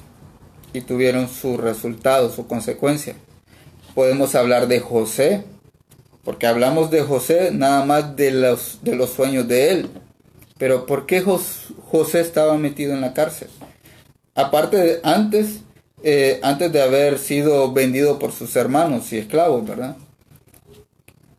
y 0.73 0.81
tuvieron 0.81 1.29
su 1.29 1.57
resultado, 1.57 2.31
su 2.31 2.47
consecuencia. 2.47 3.15
Podemos 3.95 4.35
hablar 4.35 4.67
de 4.67 4.79
José, 4.79 5.43
porque 6.23 6.47
hablamos 6.47 6.91
de 6.91 7.01
José 7.01 7.51
nada 7.51 7.85
más 7.85 8.15
de 8.15 8.31
los, 8.31 8.79
de 8.81 8.95
los 8.95 9.09
sueños 9.09 9.47
de 9.47 9.71
él. 9.71 9.89
Pero 10.57 10.85
¿por 10.85 11.05
qué 11.05 11.21
José 11.21 12.19
estaba 12.19 12.57
metido 12.57 12.93
en 12.93 13.01
la 13.01 13.13
cárcel? 13.13 13.49
Aparte 14.35 14.77
de 14.77 14.99
antes 15.03 15.61
eh, 16.03 16.39
antes 16.43 16.71
de 16.71 16.81
haber 16.81 17.17
sido 17.17 17.71
vendido 17.73 18.19
por 18.19 18.31
sus 18.31 18.55
hermanos 18.55 19.11
y 19.11 19.17
esclavos, 19.17 19.67
¿verdad? 19.67 19.97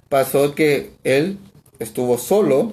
Pasó 0.08 0.54
que 0.54 0.92
él 1.04 1.38
estuvo 1.78 2.18
solo 2.18 2.72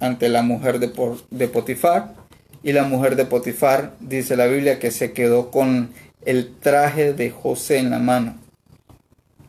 ante 0.00 0.28
la 0.30 0.42
mujer 0.42 0.78
de, 0.78 0.90
de 1.30 1.48
Potifar 1.48 2.14
y 2.62 2.72
la 2.72 2.84
mujer 2.84 3.16
de 3.16 3.24
Potifar 3.24 3.94
dice 4.00 4.36
la 4.36 4.46
Biblia 4.46 4.78
que 4.78 4.90
se 4.90 5.12
quedó 5.12 5.50
con 5.50 5.92
el 6.24 6.54
traje 6.60 7.12
de 7.12 7.30
José 7.30 7.78
en 7.78 7.90
la 7.90 7.98
mano. 7.98 8.36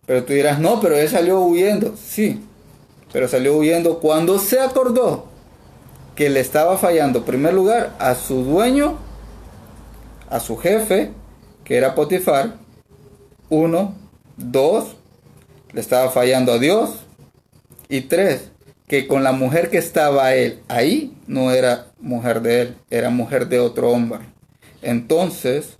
Pero 0.05 0.23
tú 0.23 0.33
dirás, 0.33 0.59
no, 0.59 0.81
pero 0.81 0.97
él 0.97 1.07
salió 1.07 1.39
huyendo. 1.41 1.95
Sí, 1.97 2.41
pero 3.11 3.27
salió 3.27 3.55
huyendo 3.55 3.99
cuando 3.99 4.39
se 4.39 4.59
acordó 4.59 5.27
que 6.15 6.29
le 6.29 6.39
estaba 6.39 6.77
fallando, 6.77 7.19
en 7.19 7.25
primer 7.25 7.53
lugar, 7.53 7.95
a 7.99 8.15
su 8.15 8.43
dueño, 8.43 8.97
a 10.29 10.39
su 10.39 10.57
jefe 10.57 11.11
que 11.63 11.77
era 11.77 11.95
Potifar. 11.95 12.55
Uno, 13.49 13.93
dos, 14.35 14.95
le 15.71 15.81
estaba 15.81 16.09
fallando 16.09 16.51
a 16.53 16.59
Dios. 16.59 16.89
Y 17.87 18.01
tres, 18.01 18.49
que 18.93 19.07
con 19.07 19.23
la 19.23 19.31
mujer 19.31 19.71
que 19.71 19.79
estaba 19.79 20.35
él 20.35 20.59
ahí, 20.67 21.17
no 21.25 21.49
era 21.49 21.87
mujer 21.99 22.43
de 22.43 22.61
él, 22.61 22.75
era 22.91 23.09
mujer 23.09 23.47
de 23.47 23.57
otro 23.57 23.89
hombre. 23.89 24.19
Entonces, 24.83 25.79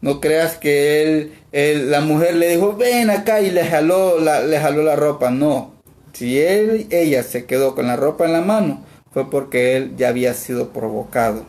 no 0.00 0.20
creas 0.20 0.56
que 0.56 1.30
él, 1.52 1.90
la 1.92 2.00
mujer 2.00 2.34
le 2.34 2.48
dijo, 2.48 2.74
ven 2.74 3.08
acá 3.08 3.40
y 3.40 3.52
le 3.52 3.64
jaló 3.64 4.18
la, 4.18 4.42
le 4.42 4.58
jaló 4.58 4.82
la 4.82 4.96
ropa. 4.96 5.30
No, 5.30 5.74
si 6.12 6.40
él, 6.40 6.88
ella 6.90 7.22
se 7.22 7.44
quedó 7.44 7.76
con 7.76 7.86
la 7.86 7.94
ropa 7.94 8.24
en 8.24 8.32
la 8.32 8.40
mano, 8.40 8.84
fue 9.12 9.30
porque 9.30 9.76
él 9.76 9.94
ya 9.96 10.08
había 10.08 10.34
sido 10.34 10.70
provocado. 10.70 11.44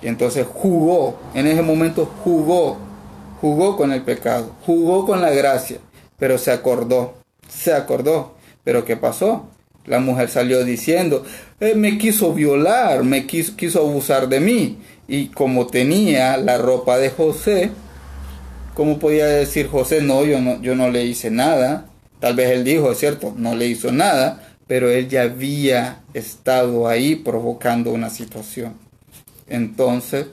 Y 0.00 0.06
entonces 0.06 0.46
jugó, 0.48 1.18
en 1.34 1.48
ese 1.48 1.62
momento 1.62 2.08
jugó 2.22 2.78
jugó 3.40 3.76
con 3.76 3.90
el 3.90 4.02
pecado, 4.02 4.52
jugó 4.64 5.06
con 5.06 5.22
la 5.22 5.30
gracia, 5.30 5.78
pero 6.20 6.38
se 6.38 6.52
acordó, 6.52 7.14
se 7.48 7.72
acordó. 7.72 8.36
Pero 8.62 8.84
¿qué 8.84 8.96
pasó? 8.96 9.48
La 9.90 9.98
mujer 9.98 10.28
salió 10.28 10.64
diciendo, 10.64 11.24
eh, 11.58 11.74
me 11.74 11.98
quiso 11.98 12.32
violar, 12.32 13.02
me 13.02 13.26
quiso, 13.26 13.80
abusar 13.80 14.28
de 14.28 14.38
mí. 14.38 14.78
Y 15.08 15.26
como 15.30 15.66
tenía 15.66 16.36
la 16.36 16.58
ropa 16.58 16.96
de 16.96 17.10
José, 17.10 17.72
¿cómo 18.74 19.00
podía 19.00 19.26
decir 19.26 19.66
José, 19.66 20.00
no, 20.00 20.24
yo 20.24 20.40
no, 20.40 20.62
yo 20.62 20.76
no 20.76 20.90
le 20.90 21.06
hice 21.06 21.32
nada? 21.32 21.86
Tal 22.20 22.36
vez 22.36 22.50
él 22.50 22.62
dijo, 22.62 22.92
es 22.92 22.98
cierto, 22.98 23.34
no 23.36 23.56
le 23.56 23.66
hizo 23.66 23.90
nada, 23.90 24.54
pero 24.68 24.88
él 24.88 25.08
ya 25.08 25.22
había 25.22 26.02
estado 26.14 26.86
ahí 26.86 27.16
provocando 27.16 27.90
una 27.90 28.10
situación. 28.10 28.74
Entonces, 29.48 30.26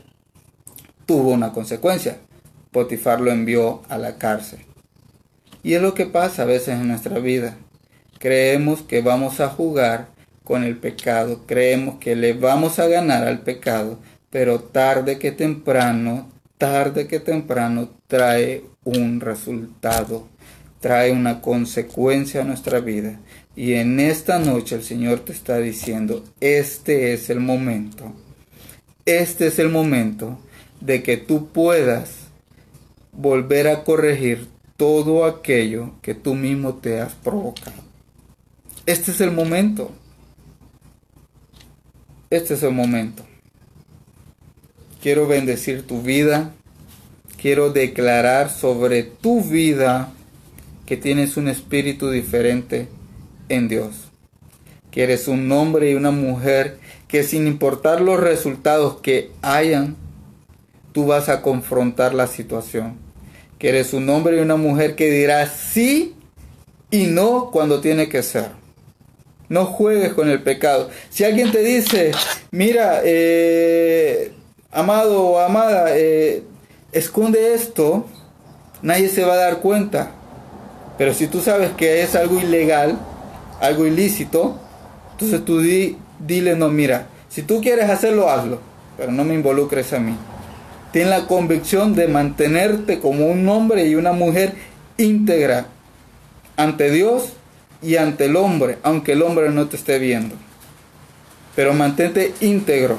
tuvo 1.07 1.31
una 1.31 1.51
consecuencia. 1.51 2.19
Potifar 2.71 3.21
lo 3.21 3.31
envió 3.31 3.81
a 3.89 3.97
la 3.97 4.19
cárcel. 4.19 4.59
Y 5.63 5.73
es 5.73 5.81
lo 5.81 5.95
que 5.95 6.05
pasa 6.05 6.43
a 6.43 6.45
veces 6.45 6.79
en 6.79 6.87
nuestra 6.87 7.17
vida. 7.17 7.57
Creemos 8.19 8.81
que 8.81 9.01
vamos 9.01 9.39
a 9.39 9.49
jugar 9.49 10.09
con 10.43 10.63
el 10.63 10.77
pecado, 10.77 11.43
creemos 11.45 11.99
que 11.99 12.15
le 12.15 12.33
vamos 12.33 12.79
a 12.79 12.87
ganar 12.87 13.27
al 13.27 13.41
pecado, 13.41 13.99
pero 14.29 14.59
tarde 14.59 15.19
que 15.19 15.31
temprano, 15.31 16.31
tarde 16.57 17.07
que 17.07 17.19
temprano 17.19 17.89
trae 18.07 18.63
un 18.83 19.19
resultado, 19.19 20.27
trae 20.79 21.11
una 21.11 21.41
consecuencia 21.41 22.41
a 22.41 22.45
nuestra 22.45 22.79
vida. 22.79 23.19
Y 23.55 23.73
en 23.73 23.99
esta 23.99 24.39
noche 24.39 24.75
el 24.75 24.83
Señor 24.83 25.19
te 25.19 25.33
está 25.33 25.57
diciendo, 25.57 26.23
este 26.39 27.13
es 27.13 27.29
el 27.29 27.39
momento, 27.39 28.13
este 29.05 29.47
es 29.47 29.59
el 29.59 29.69
momento 29.69 30.39
de 30.79 31.03
que 31.03 31.17
tú 31.17 31.49
puedas 31.49 32.27
volver 33.11 33.67
a 33.67 33.83
corregir 33.83 34.47
todo 34.77 35.25
aquello 35.25 35.93
que 36.01 36.13
tú 36.13 36.35
mismo 36.35 36.75
te 36.75 37.01
has 37.01 37.13
provocado. 37.15 37.86
Este 38.87 39.11
es 39.11 39.21
el 39.21 39.31
momento. 39.31 39.91
Este 42.29 42.55
es 42.55 42.63
el 42.63 42.71
momento. 42.71 43.23
Quiero 45.01 45.27
bendecir 45.27 45.85
tu 45.85 46.01
vida. 46.01 46.53
Quiero 47.39 47.71
declarar 47.71 48.49
sobre 48.49 49.03
tu 49.03 49.43
vida 49.43 50.11
que 50.85 50.97
tienes 50.97 51.37
un 51.37 51.49
espíritu 51.49 52.09
diferente 52.09 52.87
en 53.49 53.67
Dios. 53.67 54.09
Que 54.89 55.03
eres 55.03 55.27
un 55.27 55.51
hombre 55.51 55.91
y 55.91 55.95
una 55.95 56.11
mujer 56.11 56.79
que 57.07 57.23
sin 57.23 57.45
importar 57.45 58.01
los 58.01 58.19
resultados 58.19 59.01
que 59.01 59.31
hayan, 59.41 59.97
tú 60.93 61.05
vas 61.05 61.29
a 61.29 61.41
confrontar 61.41 62.15
la 62.15 62.25
situación 62.25 63.05
que 63.59 63.69
eres 63.69 63.93
un 63.93 64.09
hombre 64.09 64.37
y 64.37 64.39
una 64.39 64.55
mujer 64.55 64.95
que 64.95 65.09
dirá 65.09 65.47
sí 65.47 66.15
y 66.91 67.07
no 67.07 67.49
cuando 67.51 67.81
tiene 67.81 68.07
que 68.07 68.23
ser. 68.23 68.66
No 69.49 69.65
juegues 69.65 70.13
con 70.13 70.29
el 70.29 70.41
pecado. 70.41 70.89
Si 71.09 71.23
alguien 71.23 71.51
te 71.51 71.63
dice, 71.63 72.11
mira, 72.51 73.01
eh, 73.03 74.33
amado 74.71 75.23
o 75.23 75.39
amada, 75.39 75.95
eh, 75.95 76.43
esconde 76.91 77.53
esto, 77.53 78.05
nadie 78.81 79.09
se 79.09 79.23
va 79.23 79.33
a 79.33 79.37
dar 79.37 79.57
cuenta. 79.59 80.11
Pero 80.97 81.13
si 81.13 81.27
tú 81.27 81.41
sabes 81.41 81.71
que 81.77 82.01
es 82.01 82.15
algo 82.15 82.39
ilegal, 82.39 82.97
algo 83.61 83.85
ilícito, 83.85 84.59
entonces 85.11 85.45
tú 85.45 85.59
di, 85.59 85.97
dile, 86.19 86.55
no, 86.55 86.69
mira, 86.69 87.07
Si 87.29 87.43
tú 87.43 87.61
quieres 87.61 87.89
hacerlo, 87.89 88.29
hazlo, 88.29 88.59
pero 88.97 89.11
no 89.11 89.23
me 89.23 89.35
involucres 89.35 89.93
a 89.93 89.99
mí. 89.99 90.15
Ten 90.91 91.09
la 91.09 91.27
convicción 91.27 91.93
de 91.93 92.07
mantenerte 92.07 92.99
como 92.99 93.27
un 93.27 93.47
hombre 93.47 93.85
y 93.87 93.95
una 93.95 94.11
mujer 94.13 94.53
íntegra 94.97 95.67
ante 96.55 96.89
Dios 96.89 97.33
y 97.81 97.97
ante 97.97 98.25
el 98.25 98.35
hombre, 98.35 98.77
aunque 98.83 99.13
el 99.13 99.21
hombre 99.21 99.49
no 99.49 99.67
te 99.67 99.77
esté 99.77 99.99
viendo. 99.99 100.35
Pero 101.55 101.73
mantente 101.73 102.33
íntegro. 102.41 102.97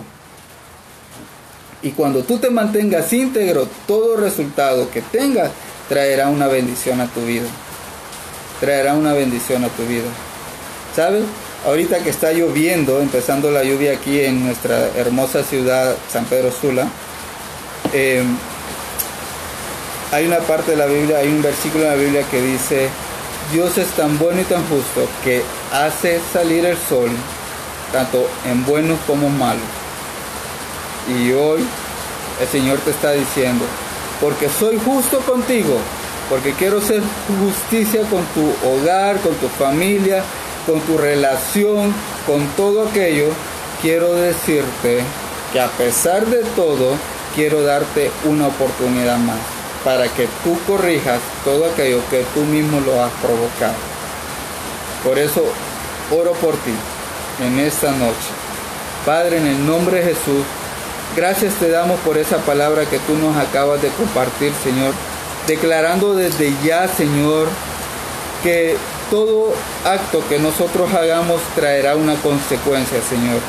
Y 1.82 1.90
cuando 1.90 2.24
tú 2.24 2.38
te 2.38 2.50
mantengas 2.50 3.12
íntegro, 3.12 3.68
todo 3.86 4.16
resultado 4.16 4.90
que 4.90 5.00
tengas 5.00 5.50
traerá 5.88 6.28
una 6.28 6.48
bendición 6.48 7.00
a 7.00 7.06
tu 7.06 7.24
vida. 7.24 7.46
Traerá 8.60 8.94
una 8.94 9.12
bendición 9.12 9.64
a 9.64 9.68
tu 9.68 9.84
vida. 9.84 10.08
¿Sabes? 10.94 11.22
Ahorita 11.66 12.00
que 12.00 12.10
está 12.10 12.32
lloviendo, 12.32 13.00
empezando 13.00 13.50
la 13.50 13.62
lluvia 13.62 13.92
aquí 13.92 14.20
en 14.20 14.44
nuestra 14.44 14.88
hermosa 14.96 15.42
ciudad 15.42 15.94
San 16.10 16.24
Pedro 16.24 16.50
Sula, 16.52 16.88
eh, 17.92 18.22
hay 20.12 20.26
una 20.26 20.38
parte 20.38 20.72
de 20.72 20.76
la 20.76 20.86
Biblia, 20.86 21.18
hay 21.18 21.28
un 21.28 21.42
versículo 21.42 21.84
en 21.84 21.90
la 21.90 21.96
Biblia 21.96 22.22
que 22.30 22.40
dice, 22.40 22.88
Dios 23.52 23.78
es 23.78 23.88
tan 23.92 24.18
bueno 24.18 24.42
y 24.42 24.44
tan 24.44 24.62
justo 24.68 25.08
que 25.24 25.42
hace 25.72 26.20
salir 26.32 26.66
el 26.66 26.76
sol 26.76 27.10
tanto 27.92 28.28
en 28.44 28.64
buenos 28.66 28.98
como 29.06 29.28
en 29.28 29.38
malos. 29.38 29.62
Y 31.08 31.32
hoy 31.32 31.64
el 32.40 32.48
Señor 32.48 32.78
te 32.80 32.90
está 32.90 33.12
diciendo, 33.12 33.64
porque 34.20 34.50
soy 34.50 34.78
justo 34.78 35.20
contigo, 35.20 35.78
porque 36.28 36.52
quiero 36.52 36.78
hacer 36.78 37.02
justicia 37.42 38.02
con 38.02 38.22
tu 38.34 38.68
hogar, 38.68 39.18
con 39.20 39.34
tu 39.36 39.48
familia, 39.48 40.22
con 40.66 40.80
tu 40.82 40.98
relación, 40.98 41.94
con 42.26 42.46
todo 42.48 42.86
aquello, 42.86 43.28
quiero 43.80 44.14
decirte 44.14 45.02
que 45.54 45.60
a 45.60 45.68
pesar 45.68 46.26
de 46.26 46.44
todo, 46.54 46.96
quiero 47.34 47.62
darte 47.62 48.10
una 48.26 48.48
oportunidad 48.48 49.16
más 49.16 49.57
para 49.84 50.08
que 50.08 50.28
tú 50.44 50.58
corrijas 50.66 51.20
todo 51.44 51.66
aquello 51.66 52.00
que 52.10 52.24
tú 52.34 52.40
mismo 52.40 52.80
lo 52.80 53.02
has 53.02 53.12
provocado. 53.22 53.74
Por 55.04 55.18
eso 55.18 55.44
oro 56.10 56.32
por 56.32 56.54
ti 56.54 56.74
en 57.44 57.58
esta 57.58 57.90
noche. 57.92 58.30
Padre, 59.06 59.38
en 59.38 59.46
el 59.46 59.66
nombre 59.66 59.98
de 59.98 60.14
Jesús, 60.14 60.44
gracias 61.16 61.54
te 61.54 61.70
damos 61.70 61.98
por 62.00 62.18
esa 62.18 62.38
palabra 62.38 62.84
que 62.86 62.98
tú 63.00 63.14
nos 63.16 63.36
acabas 63.36 63.80
de 63.80 63.88
compartir, 63.88 64.52
Señor, 64.62 64.92
declarando 65.46 66.14
desde 66.14 66.52
ya, 66.64 66.88
Señor, 66.88 67.48
que 68.42 68.76
todo 69.10 69.54
acto 69.84 70.22
que 70.28 70.38
nosotros 70.38 70.92
hagamos 70.92 71.40
traerá 71.54 71.96
una 71.96 72.14
consecuencia, 72.16 72.98
Señor. 73.08 73.40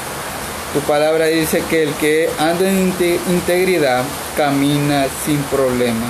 Tu 0.73 0.79
palabra 0.81 1.25
dice 1.25 1.63
que 1.69 1.83
el 1.83 1.93
que 1.95 2.29
anda 2.37 2.69
en 2.69 2.93
integridad 3.29 4.03
camina 4.39 5.05
sin 5.25 5.37
problema. 5.51 6.05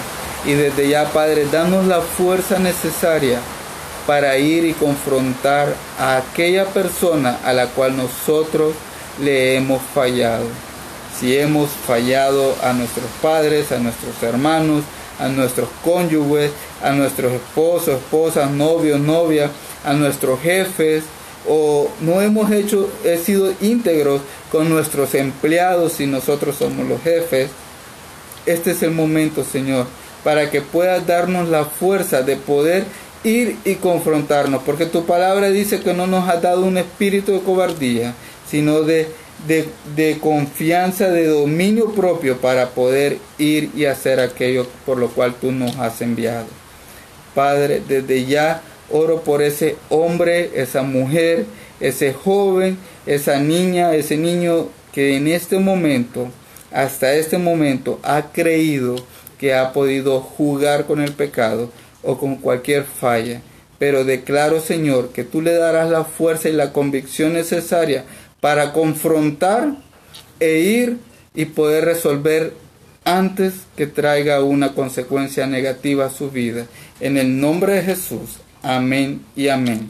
Y 0.45 0.51
desde 0.53 0.87
ya, 0.87 1.05
Padre, 1.05 1.47
danos 1.51 1.87
la 1.87 1.99
fuerza 1.99 2.59
necesaria 2.59 3.39
para 4.05 4.37
ir 4.37 4.65
y 4.65 4.73
confrontar 4.73 5.73
a 5.97 6.17
aquella 6.17 6.65
persona 6.65 7.39
a 7.43 7.53
la 7.53 7.65
cual 7.69 7.97
nosotros 7.97 8.75
le 9.19 9.55
hemos 9.55 9.81
fallado. 9.95 10.45
Si 11.19 11.35
hemos 11.35 11.71
fallado 11.71 12.55
a 12.61 12.71
nuestros 12.73 13.07
padres, 13.19 13.71
a 13.71 13.79
nuestros 13.79 14.21
hermanos, 14.21 14.83
a 15.17 15.27
nuestros 15.27 15.67
cónyuges, 15.83 16.51
a 16.83 16.91
nuestros 16.91 17.33
esposos, 17.33 17.95
esposas, 17.95 18.51
novios, 18.51 18.99
novias, 18.99 19.49
a 19.83 19.93
nuestros 19.93 20.39
jefes, 20.39 21.03
o 21.47 21.89
no 22.01 22.21
hemos 22.21 22.51
hecho, 22.51 22.91
he 23.03 23.17
sido 23.17 23.51
íntegros 23.59 24.21
con 24.51 24.69
nuestros 24.69 25.15
empleados 25.15 25.99
y 25.99 26.05
nosotros 26.05 26.57
somos 26.57 26.87
los 26.87 27.01
jefes. 27.01 27.49
Este 28.45 28.71
es 28.71 28.83
el 28.83 28.91
momento, 28.91 29.43
Señor, 29.43 29.87
para 30.23 30.49
que 30.49 30.61
puedas 30.61 31.05
darnos 31.05 31.49
la 31.49 31.65
fuerza 31.65 32.21
de 32.21 32.35
poder 32.35 32.85
ir 33.23 33.57
y 33.65 33.75
confrontarnos, 33.75 34.63
porque 34.63 34.85
tu 34.85 35.05
palabra 35.05 35.49
dice 35.49 35.81
que 35.81 35.93
no 35.93 36.07
nos 36.07 36.27
has 36.29 36.41
dado 36.41 36.63
un 36.63 36.77
espíritu 36.77 37.33
de 37.33 37.41
cobardía, 37.41 38.13
sino 38.49 38.81
de, 38.81 39.07
de, 39.47 39.67
de, 39.95 40.17
confianza, 40.19 41.09
de 41.09 41.27
dominio 41.27 41.91
propio 41.91 42.37
para 42.37 42.69
poder 42.69 43.17
ir 43.37 43.71
y 43.75 43.85
hacer 43.85 44.19
aquello 44.19 44.67
por 44.85 44.97
lo 44.97 45.09
cual 45.09 45.35
tú 45.39 45.51
nos 45.51 45.75
has 45.77 46.01
enviado. 46.01 46.47
Padre, 47.35 47.81
desde 47.87 48.25
ya 48.25 48.61
oro 48.89 49.21
por 49.21 49.41
ese 49.41 49.75
hombre, 49.89 50.51
esa 50.55 50.81
mujer, 50.81 51.45
ese 51.79 52.13
joven, 52.13 52.77
esa 53.05 53.39
niña, 53.39 53.93
ese 53.95 54.17
niño 54.17 54.67
que 54.93 55.15
en 55.15 55.27
este 55.27 55.59
momento, 55.59 56.29
hasta 56.71 57.13
este 57.15 57.37
momento, 57.37 57.99
ha 58.03 58.31
creído 58.31 58.95
que 59.39 59.53
ha 59.53 59.73
podido 59.73 60.19
jugar 60.21 60.85
con 60.85 61.01
el 61.01 61.13
pecado 61.13 61.71
o 62.03 62.17
con 62.17 62.35
cualquier 62.35 62.83
falla. 62.83 63.41
Pero 63.77 64.03
declaro, 64.03 64.59
Señor, 64.59 65.09
que 65.09 65.23
tú 65.23 65.41
le 65.41 65.53
darás 65.53 65.89
la 65.89 66.03
fuerza 66.03 66.49
y 66.49 66.53
la 66.53 66.73
convicción 66.73 67.33
necesaria 67.33 68.03
para 68.41 68.73
confrontar 68.73 69.75
e 70.39 70.59
ir 70.59 70.97
y 71.33 71.45
poder 71.45 71.85
resolver 71.85 72.53
antes 73.05 73.53
que 73.77 73.87
traiga 73.87 74.43
una 74.43 74.73
consecuencia 74.73 75.47
negativa 75.47 76.05
a 76.05 76.11
su 76.11 76.29
vida. 76.29 76.67
En 76.99 77.17
el 77.17 77.39
nombre 77.39 77.73
de 77.73 77.83
Jesús. 77.83 78.39
Amén 78.61 79.21
y 79.35 79.47
amén. 79.47 79.89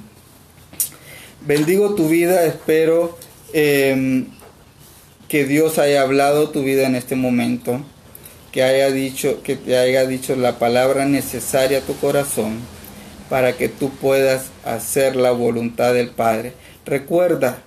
Bendigo 1.42 1.96
tu 1.96 2.08
vida, 2.08 2.44
espero 2.44 3.18
em, 3.54 4.28
que 5.30 5.46
Dios 5.46 5.78
haya 5.78 6.02
hablado 6.02 6.50
tu 6.50 6.64
vida 6.64 6.88
en 6.88 6.96
este 6.96 7.16
momento, 7.16 7.82
que 8.52 8.64
haya 8.64 8.90
dicho, 8.90 9.42
que 9.44 9.56
te 9.56 9.78
haya 9.78 10.08
dicho 10.08 10.36
la 10.36 10.58
palabra 10.58 11.06
necesaria 11.06 11.78
a 11.78 11.82
tu 11.82 11.96
corazón 11.98 12.58
para 13.30 13.54
que 13.54 13.70
tú 13.70 13.92
puedas 13.92 14.48
hacer 14.66 15.16
la 15.16 15.32
voluntad 15.32 15.94
del 15.94 16.10
Padre. 16.10 16.54
Recuerda, 16.84 17.62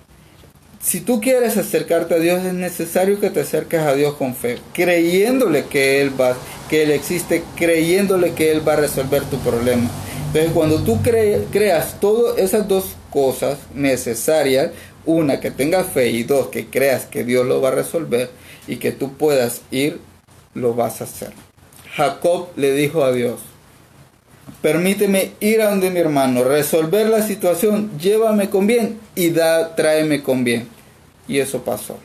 si 0.81 0.99
tú 0.99 1.21
quieres 1.21 1.55
acercarte 1.55 2.15
a 2.15 2.19
Dios 2.19 2.43
es 2.43 2.53
necesario 2.53 3.21
que 3.21 3.29
te 3.29 3.39
acerques 3.39 3.79
a 3.79 3.95
Dios 3.95 4.15
con 4.15 4.35
fe, 4.35 4.59
creyéndole 4.73 5.63
que 5.65 6.01
Él 6.01 6.19
va, 6.19 6.35
que 6.69 6.83
Él 6.83 6.91
existe, 6.91 7.43
creyéndole 7.55 8.33
que 8.33 8.51
Él 8.51 8.67
va 8.67 8.73
a 8.73 8.77
resolver 8.77 9.23
tu 9.23 9.37
problema. 9.39 9.89
Entonces, 10.27 10.51
cuando 10.51 10.83
tú 10.83 10.99
creas 11.01 11.99
todas 12.01 12.37
esas 12.39 12.67
dos 12.67 12.95
cosas 13.09 13.59
necesarias, 13.73 14.71
una, 15.05 15.39
que 15.39 15.51
tengas 15.51 15.87
fe 15.87 16.09
y 16.09 16.23
dos, 16.23 16.47
que 16.47 16.67
creas 16.67 17.05
que 17.05 17.23
Dios 17.23 17.45
lo 17.45 17.61
va 17.61 17.69
a 17.69 17.75
resolver 17.75 18.29
y 18.67 18.77
que 18.77 18.91
tú 18.91 19.13
puedas 19.13 19.61
ir, 19.71 19.99
lo 20.53 20.73
vas 20.73 21.01
a 21.01 21.05
hacer. 21.05 21.31
Jacob 21.95 22.49
le 22.55 22.73
dijo 22.73 23.03
a 23.03 23.11
Dios, 23.11 23.39
permíteme 24.61 25.31
ir 25.39 25.61
a 25.61 25.69
donde 25.69 25.89
mi 25.89 25.99
hermano, 25.99 26.43
resolver 26.43 27.07
la 27.07 27.25
situación, 27.25 27.91
llévame 27.99 28.49
con 28.49 28.67
bien 28.67 28.99
y 29.15 29.29
da, 29.29 29.75
tráeme 29.75 30.23
con 30.23 30.43
bien. 30.43 30.67
Y 31.27 31.39
eso 31.39 31.63
pasó. 31.63 31.97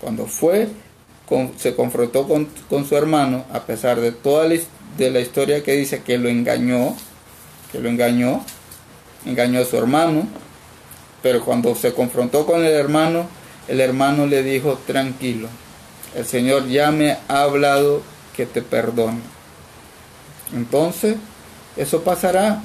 Cuando 0.00 0.26
fue, 0.26 0.68
se 1.56 1.74
confrontó 1.74 2.26
con, 2.26 2.48
con, 2.68 2.86
su 2.86 2.96
hermano, 2.96 3.44
a 3.52 3.60
pesar 3.60 4.00
de 4.00 4.12
toda 4.12 4.48
la, 4.48 4.56
de 4.98 5.10
la 5.10 5.20
historia 5.20 5.62
que 5.62 5.72
dice 5.72 6.02
que 6.02 6.18
lo 6.18 6.28
engañó, 6.28 6.96
que 7.70 7.78
lo 7.78 7.88
engañó, 7.88 8.44
engañó 9.24 9.60
a 9.60 9.64
su 9.64 9.76
hermano, 9.76 10.26
pero 11.22 11.44
cuando 11.44 11.74
se 11.74 11.92
confrontó 11.92 12.46
con 12.46 12.64
el 12.64 12.72
hermano, 12.72 13.26
el 13.68 13.80
hermano 13.80 14.26
le 14.26 14.42
dijo, 14.42 14.78
tranquilo, 14.86 15.48
el 16.14 16.26
Señor 16.26 16.68
ya 16.68 16.90
me 16.90 17.16
ha 17.28 17.42
hablado 17.42 18.02
que 18.36 18.46
te 18.46 18.62
perdone. 18.62 19.20
Entonces, 20.54 21.16
eso 21.76 22.02
pasará. 22.02 22.62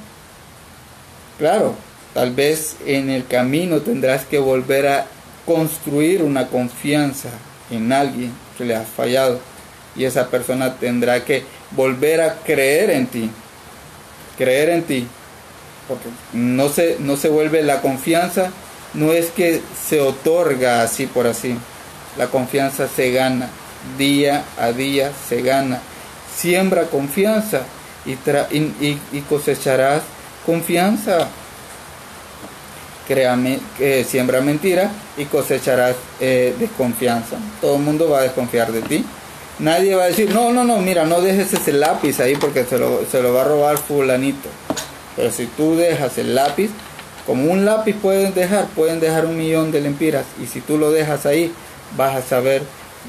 Claro, 1.38 1.76
tal 2.14 2.34
vez 2.34 2.78
en 2.86 3.10
el 3.10 3.28
camino 3.28 3.82
tendrás 3.82 4.26
que 4.26 4.40
volver 4.40 4.88
a 4.88 5.06
construir 5.46 6.24
una 6.24 6.48
confianza 6.48 7.30
en 7.70 7.94
alguien 7.94 8.34
que 8.58 8.66
le 8.66 8.76
has 8.76 8.88
fallado 8.88 9.40
y 9.96 10.04
esa 10.04 10.30
persona 10.30 10.76
tendrá 10.76 11.24
que 11.24 11.44
volver 11.72 12.22
a 12.22 12.36
creer 12.40 12.90
en 12.90 13.08
ti 13.08 13.32
creer 14.38 14.70
en 14.70 14.84
ti, 14.84 15.08
porque 15.88 16.10
no 16.34 16.70
se, 16.70 16.98
no 17.00 17.18
se 17.18 17.30
vuelve 17.30 17.64
la 17.64 17.82
confianza, 17.82 18.52
no 18.94 19.12
es 19.12 19.32
que 19.32 19.62
se 19.88 20.02
otorga 20.02 20.82
así 20.82 21.08
por 21.08 21.28
así, 21.28 21.58
la 22.18 22.28
confianza 22.28 22.88
se 22.88 23.12
gana, 23.12 23.50
día 23.98 24.44
a 24.60 24.72
día 24.72 25.12
se 25.28 25.42
gana, 25.42 25.82
siembra 26.36 26.84
confianza 26.84 27.62
y, 28.06 28.14
y, 29.12 29.22
cosecharás 29.22 30.02
confianza. 30.46 31.28
Créame, 33.08 33.60
que 33.78 34.04
siembra 34.04 34.42
mentira 34.42 34.92
y 35.18 35.26
cosecharás 35.26 35.96
eh, 36.20 36.54
desconfianza. 36.60 37.38
Todo 37.62 37.78
el 37.78 37.82
mundo 37.82 38.10
va 38.10 38.20
a 38.20 38.24
desconfiar 38.24 38.72
de 38.72 38.82
ti. 38.82 39.06
Nadie 39.60 39.96
va 39.96 40.04
a 40.04 40.08
decir, 40.08 40.34
no, 40.34 40.52
no, 40.52 40.64
no, 40.66 40.80
mira, 40.80 41.06
no 41.06 41.22
dejes 41.22 41.54
ese 41.54 41.72
lápiz 41.72 42.20
ahí 42.20 42.36
porque 42.36 42.66
se 42.66 42.78
lo, 42.78 43.06
se 43.10 43.22
lo 43.22 43.34
va 43.34 43.42
a 43.42 43.46
robar 43.46 43.78
fulanito. 43.78 44.50
Pero 45.18 45.32
si 45.32 45.48
tú 45.48 45.76
dejas 45.76 46.18
el 46.18 46.36
lápiz, 46.36 46.70
como 47.26 47.52
un 47.52 47.66
lápiz 47.66 47.94
pueden 47.96 48.34
dejar, 48.34 48.68
pueden 48.68 49.02
dejar 49.02 49.26
un 49.26 49.38
millón 49.38 49.72
de 49.72 49.82
lempiras. 49.82 50.26
Y 50.42 50.46
si 50.46 50.62
tú 50.62 50.78
lo 50.78 50.92
dejas 50.92 51.26
ahí, 51.26 51.52
vas 51.98 52.16
a 52.16 52.22
saber, 52.22 52.62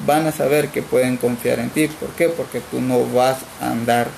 van 0.06 0.26
a 0.26 0.32
saber 0.32 0.68
que 0.70 0.82
pueden 0.82 1.18
confiar 1.18 1.60
en 1.60 1.70
ti. 1.70 1.86
¿Por 1.86 2.08
qué? 2.10 2.28
Porque 2.28 2.60
tú 2.60 2.80
no 2.80 3.06
vas 3.06 3.38
a 3.60 3.70
andar 3.70 4.08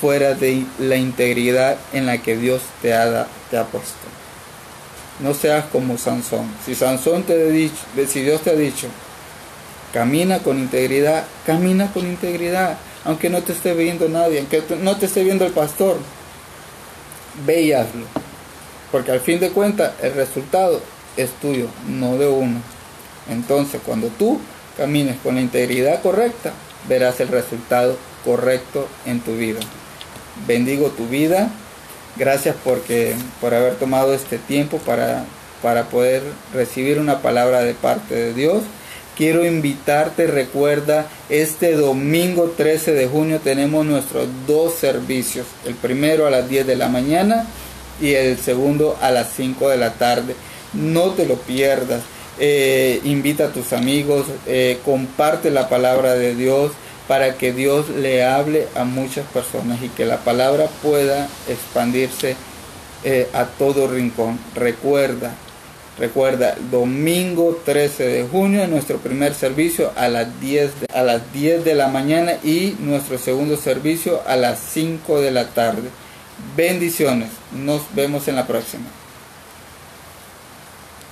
fuera 0.00 0.34
de 0.34 0.64
la 0.78 0.96
integridad 0.96 1.76
en 1.92 2.06
la 2.06 2.18
que 2.18 2.36
Dios 2.36 2.62
te 2.80 2.94
ha, 2.94 3.26
te 3.50 3.58
ha 3.58 3.64
puesto. 3.64 4.06
No 5.20 5.34
seas 5.34 5.64
como 5.66 5.98
Sansón. 5.98 6.50
Si 6.64 6.74
Sansón 6.74 7.24
te 7.24 7.34
ha 7.34 7.46
dicho, 7.46 7.76
si 8.08 8.22
Dios 8.22 8.42
te 8.42 8.50
ha 8.50 8.54
dicho, 8.54 8.88
camina 9.92 10.38
con 10.38 10.58
integridad, 10.58 11.24
camina 11.46 11.92
con 11.92 12.06
integridad, 12.06 12.78
aunque 13.04 13.28
no 13.30 13.42
te 13.42 13.52
esté 13.52 13.74
viendo 13.74 14.08
nadie, 14.08 14.40
aunque 14.40 14.62
no 14.80 14.96
te 14.96 15.06
esté 15.06 15.22
viendo 15.22 15.44
el 15.44 15.52
pastor, 15.52 15.98
ve 17.46 17.62
y 17.62 17.72
hazlo. 17.72 18.06
Porque 18.92 19.12
al 19.12 19.20
fin 19.20 19.40
de 19.40 19.50
cuentas 19.50 19.92
el 20.02 20.14
resultado 20.14 20.80
es 21.16 21.30
tuyo, 21.40 21.66
no 21.88 22.16
de 22.18 22.28
uno. 22.28 22.60
Entonces 23.28 23.80
cuando 23.84 24.08
tú 24.08 24.40
camines 24.76 25.16
con 25.22 25.36
la 25.36 25.40
integridad 25.40 26.02
correcta, 26.02 26.52
verás 26.88 27.20
el 27.20 27.28
resultado 27.28 27.96
correcto 28.24 28.88
en 29.06 29.20
tu 29.20 29.36
vida. 29.36 29.60
Bendigo 30.46 30.88
tu 30.90 31.06
vida. 31.06 31.50
Gracias 32.16 32.54
porque, 32.62 33.14
por 33.40 33.54
haber 33.54 33.74
tomado 33.74 34.14
este 34.14 34.38
tiempo 34.38 34.78
para, 34.78 35.24
para 35.62 35.84
poder 35.84 36.22
recibir 36.52 37.00
una 37.00 37.22
palabra 37.22 37.60
de 37.60 37.74
parte 37.74 38.14
de 38.14 38.34
Dios. 38.34 38.62
Quiero 39.16 39.46
invitarte, 39.46 40.26
recuerda, 40.26 41.06
este 41.28 41.76
domingo 41.76 42.52
13 42.56 42.92
de 42.94 43.06
junio 43.06 43.40
tenemos 43.42 43.86
nuestros 43.86 44.26
dos 44.46 44.74
servicios. 44.74 45.46
El 45.64 45.74
primero 45.74 46.26
a 46.26 46.30
las 46.30 46.48
10 46.48 46.66
de 46.66 46.74
la 46.74 46.88
mañana 46.88 47.46
y 48.00 48.14
el 48.14 48.36
segundo 48.38 48.98
a 49.00 49.12
las 49.12 49.28
5 49.36 49.68
de 49.68 49.76
la 49.76 49.92
tarde. 49.92 50.34
No 50.72 51.10
te 51.10 51.26
lo 51.26 51.36
pierdas. 51.36 52.02
Eh, 52.40 53.00
invita 53.04 53.46
a 53.46 53.52
tus 53.52 53.72
amigos, 53.72 54.26
eh, 54.46 54.80
comparte 54.84 55.52
la 55.52 55.68
palabra 55.68 56.14
de 56.14 56.34
Dios 56.34 56.72
para 57.06 57.34
que 57.34 57.52
Dios 57.52 57.90
le 57.90 58.24
hable 58.24 58.66
a 58.74 58.82
muchas 58.82 59.26
personas 59.26 59.80
y 59.80 59.90
que 59.90 60.06
la 60.06 60.18
palabra 60.18 60.66
pueda 60.82 61.28
expandirse 61.48 62.34
eh, 63.04 63.28
a 63.32 63.44
todo 63.44 63.86
rincón. 63.86 64.40
Recuerda, 64.56 65.34
recuerda, 65.98 66.56
domingo 66.70 67.60
13 67.64 68.06
de 68.06 68.24
junio 68.24 68.66
nuestro 68.66 68.98
primer 68.98 69.34
servicio 69.34 69.92
a 69.96 70.08
las 70.08 70.40
10 70.40 70.80
de, 70.80 70.86
a 70.92 71.02
las 71.02 71.32
10 71.32 71.64
de 71.64 71.74
la 71.74 71.88
mañana 71.88 72.32
y 72.42 72.76
nuestro 72.80 73.18
segundo 73.18 73.56
servicio 73.56 74.22
a 74.26 74.36
las 74.36 74.58
5 74.58 75.20
de 75.20 75.30
la 75.30 75.48
tarde. 75.48 75.88
Bendiciones, 76.56 77.30
nos 77.52 77.82
vemos 77.94 78.28
en 78.28 78.36
la 78.36 78.46
próxima. 78.46 78.84